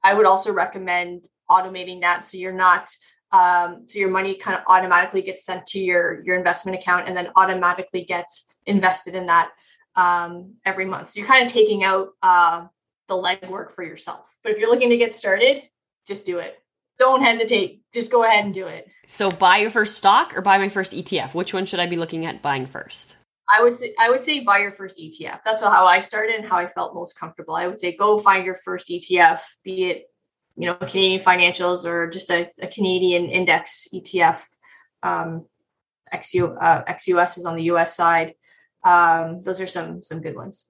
i 0.02 0.14
would 0.14 0.26
also 0.26 0.54
recommend 0.54 1.28
automating 1.50 2.02
that 2.02 2.24
so 2.24 2.38
you're 2.38 2.54
not 2.54 2.90
um, 3.32 3.84
so 3.86 4.00
your 4.00 4.10
money 4.10 4.36
kind 4.36 4.58
of 4.58 4.64
automatically 4.68 5.22
gets 5.22 5.46
sent 5.46 5.66
to 5.68 5.80
your 5.80 6.24
your 6.24 6.36
investment 6.38 6.78
account 6.78 7.08
and 7.08 7.16
then 7.16 7.30
automatically 7.36 8.04
gets 8.04 8.56
invested 8.66 9.16
in 9.16 9.28
that 9.28 9.52
um, 9.96 10.56
every 10.66 10.86
month. 10.86 11.10
So 11.10 11.20
you're 11.20 11.28
kind 11.28 11.46
of 11.46 11.52
taking 11.52 11.84
out 11.84 12.10
uh, 12.24 12.66
the 13.08 13.16
legwork 13.16 13.72
for 13.72 13.84
yourself. 13.84 14.36
But 14.44 14.52
if 14.52 14.60
you're 14.60 14.70
looking 14.70 14.90
to 14.90 14.98
get 14.98 15.14
started, 15.14 15.62
just 16.08 16.26
do 16.26 16.40
it. 16.40 16.58
Don't 16.98 17.22
hesitate. 17.22 17.82
Just 17.94 18.12
go 18.12 18.24
ahead 18.24 18.46
and 18.46 18.54
do 18.54 18.68
it. 18.68 18.88
So 19.08 19.32
buy 19.32 19.58
your 19.58 19.70
first 19.70 19.98
stock 19.98 20.36
or 20.36 20.42
buy 20.42 20.58
my 20.58 20.70
first 20.70 20.94
ETF. 20.94 21.34
Which 21.34 21.54
one 21.54 21.66
should 21.66 21.80
I 21.80 21.86
be 21.86 21.98
looking 21.98 22.26
at 22.26 22.42
buying 22.42 22.66
first? 22.66 23.16
I 23.52 23.64
would 23.64 23.74
say 23.74 23.94
I 24.00 24.10
would 24.10 24.24
say 24.24 24.42
buy 24.42 24.60
your 24.60 24.72
first 24.72 25.00
ETF. 25.00 25.40
That's 25.44 25.62
how 25.62 25.86
I 25.86 26.00
started 26.00 26.36
and 26.36 26.48
how 26.48 26.58
I 26.58 26.68
felt 26.68 26.94
most 26.94 27.18
comfortable. 27.18 27.56
I 27.56 27.68
would 27.68 27.80
say 27.80 27.96
go 27.96 28.18
find 28.18 28.46
your 28.46 28.56
first 28.56 28.90
ETF, 28.90 29.42
be 29.64 29.86
it 29.86 30.09
you 30.60 30.66
know 30.66 30.76
Canadian 30.76 31.22
financials 31.22 31.86
or 31.86 32.10
just 32.10 32.30
a, 32.30 32.52
a 32.62 32.68
Canadian 32.68 33.30
index 33.30 33.88
ETF. 33.94 34.44
Um, 35.02 35.46
XU, 36.14 36.58
uh, 36.60 36.84
XUS 36.86 37.38
is 37.38 37.46
on 37.46 37.56
the 37.56 37.64
US 37.64 37.96
side. 37.96 38.36
Um, 38.84 39.42
those 39.42 39.62
are 39.62 39.68
some 39.68 40.04
some 40.04 40.22
good 40.22 40.36
ones. 40.36 40.68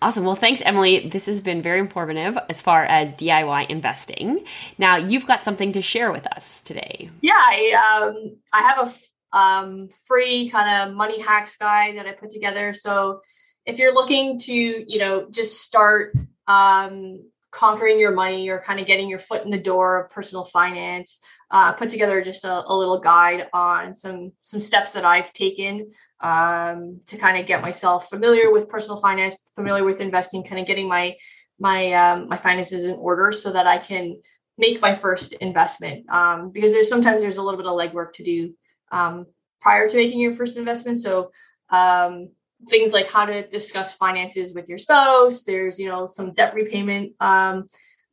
Awesome. 0.00 0.24
Well, 0.24 0.36
thanks, 0.36 0.62
Emily. 0.64 1.08
This 1.08 1.26
has 1.26 1.42
been 1.42 1.60
very 1.60 1.80
informative 1.80 2.38
as 2.48 2.62
far 2.62 2.84
as 2.84 3.12
DIY 3.14 3.68
investing. 3.68 4.44
Now, 4.78 4.96
you've 4.96 5.26
got 5.26 5.42
something 5.42 5.72
to 5.72 5.82
share 5.82 6.12
with 6.12 6.24
us 6.28 6.62
today. 6.62 7.10
Yeah, 7.20 7.32
I, 7.34 8.04
um, 8.06 8.36
I 8.52 8.62
have 8.62 8.88
a 9.32 9.36
um, 9.36 9.88
free 10.06 10.50
kind 10.50 10.88
of 10.88 10.96
money 10.96 11.20
hacks 11.20 11.56
guide 11.56 11.96
that 11.96 12.06
I 12.06 12.12
put 12.12 12.30
together. 12.30 12.72
So 12.72 13.22
if 13.66 13.80
you're 13.80 13.92
looking 13.92 14.38
to, 14.38 14.54
you 14.54 14.98
know, 15.00 15.26
just 15.30 15.62
start 15.62 16.14
um, 16.46 17.24
conquering 17.50 17.98
your 17.98 18.12
money 18.12 18.48
or 18.48 18.60
kind 18.60 18.78
of 18.78 18.86
getting 18.86 19.08
your 19.08 19.18
foot 19.18 19.44
in 19.44 19.50
the 19.50 19.58
door 19.58 20.02
of 20.02 20.10
personal 20.10 20.44
finance, 20.44 21.20
uh, 21.50 21.72
put 21.72 21.88
together 21.88 22.20
just 22.20 22.44
a, 22.44 22.64
a, 22.66 22.74
little 22.74 23.00
guide 23.00 23.48
on 23.52 23.94
some 23.94 24.32
some 24.40 24.60
steps 24.60 24.92
that 24.92 25.04
I've 25.04 25.32
taken 25.32 25.90
um, 26.20 27.00
to 27.06 27.16
kind 27.16 27.38
of 27.38 27.46
get 27.46 27.62
myself 27.62 28.10
familiar 28.10 28.52
with 28.52 28.68
personal 28.68 29.00
finance, 29.00 29.36
familiar 29.54 29.84
with 29.84 30.00
investing, 30.00 30.44
kind 30.44 30.60
of 30.60 30.66
getting 30.66 30.88
my 30.88 31.16
my 31.58 31.92
um, 31.92 32.28
my 32.28 32.36
finances 32.36 32.84
in 32.84 32.96
order 32.96 33.32
so 33.32 33.52
that 33.52 33.66
I 33.66 33.78
can 33.78 34.20
make 34.58 34.82
my 34.82 34.92
first 34.92 35.32
investment. 35.34 36.08
Um, 36.10 36.50
because 36.50 36.72
there's 36.72 36.88
sometimes 36.88 37.22
there's 37.22 37.38
a 37.38 37.42
little 37.42 37.58
bit 37.58 37.66
of 37.66 37.78
legwork 37.78 38.12
to 38.14 38.24
do 38.24 38.54
um, 38.92 39.26
prior 39.60 39.88
to 39.88 39.96
making 39.96 40.20
your 40.20 40.34
first 40.34 40.56
investment. 40.56 40.98
So 40.98 41.30
um, 41.70 42.30
things 42.68 42.92
like 42.92 43.08
how 43.08 43.24
to 43.24 43.46
discuss 43.48 43.94
finances 43.94 44.52
with 44.54 44.68
your 44.68 44.78
spouse. 44.78 45.44
There's 45.44 45.78
you 45.78 45.88
know 45.88 46.06
some 46.06 46.32
debt 46.34 46.54
repayment 46.54 47.14
um, 47.20 47.66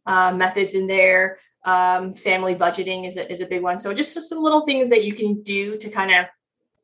uh, 0.05 0.31
methods 0.33 0.73
in 0.73 0.87
there. 0.87 1.39
Um, 1.63 2.13
family 2.13 2.53
budgeting 2.53 3.07
is 3.07 3.17
a, 3.17 3.31
is 3.31 3.41
a 3.41 3.47
big 3.47 3.63
one. 3.63 3.79
So 3.79 3.91
just, 3.91 4.13
just 4.13 4.29
some 4.29 4.39
little 4.39 4.61
things 4.65 4.89
that 4.91 5.03
you 5.03 5.15
can 5.15 5.41
do 5.41 5.77
to 5.77 5.89
kind 5.89 6.11
of 6.11 6.27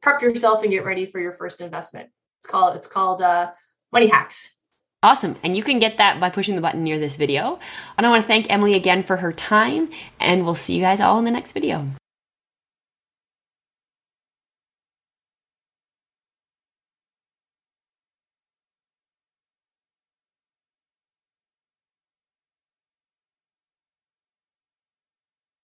prep 0.01 0.23
yourself 0.23 0.63
and 0.63 0.71
get 0.71 0.83
ready 0.83 1.05
for 1.05 1.19
your 1.19 1.33
first 1.33 1.61
investment. 1.61 2.09
It's 2.39 2.47
called 2.47 2.75
it's 2.75 2.87
called 2.87 3.21
uh, 3.21 3.51
money 3.91 4.07
hacks. 4.07 4.49
Awesome. 5.03 5.35
And 5.43 5.55
you 5.55 5.63
can 5.63 5.79
get 5.79 5.97
that 5.97 6.19
by 6.19 6.29
pushing 6.29 6.55
the 6.55 6.61
button 6.61 6.83
near 6.83 6.99
this 6.99 7.17
video. 7.17 7.59
And 7.97 8.05
I 8.05 8.09
want 8.09 8.21
to 8.21 8.27
thank 8.27 8.51
Emily 8.51 8.75
again 8.75 9.01
for 9.01 9.17
her 9.17 9.33
time, 9.33 9.89
and 10.19 10.45
we'll 10.45 10.53
see 10.53 10.75
you 10.75 10.81
guys 10.81 11.01
all 11.01 11.17
in 11.17 11.25
the 11.25 11.31
next 11.31 11.53
video. 11.53 11.87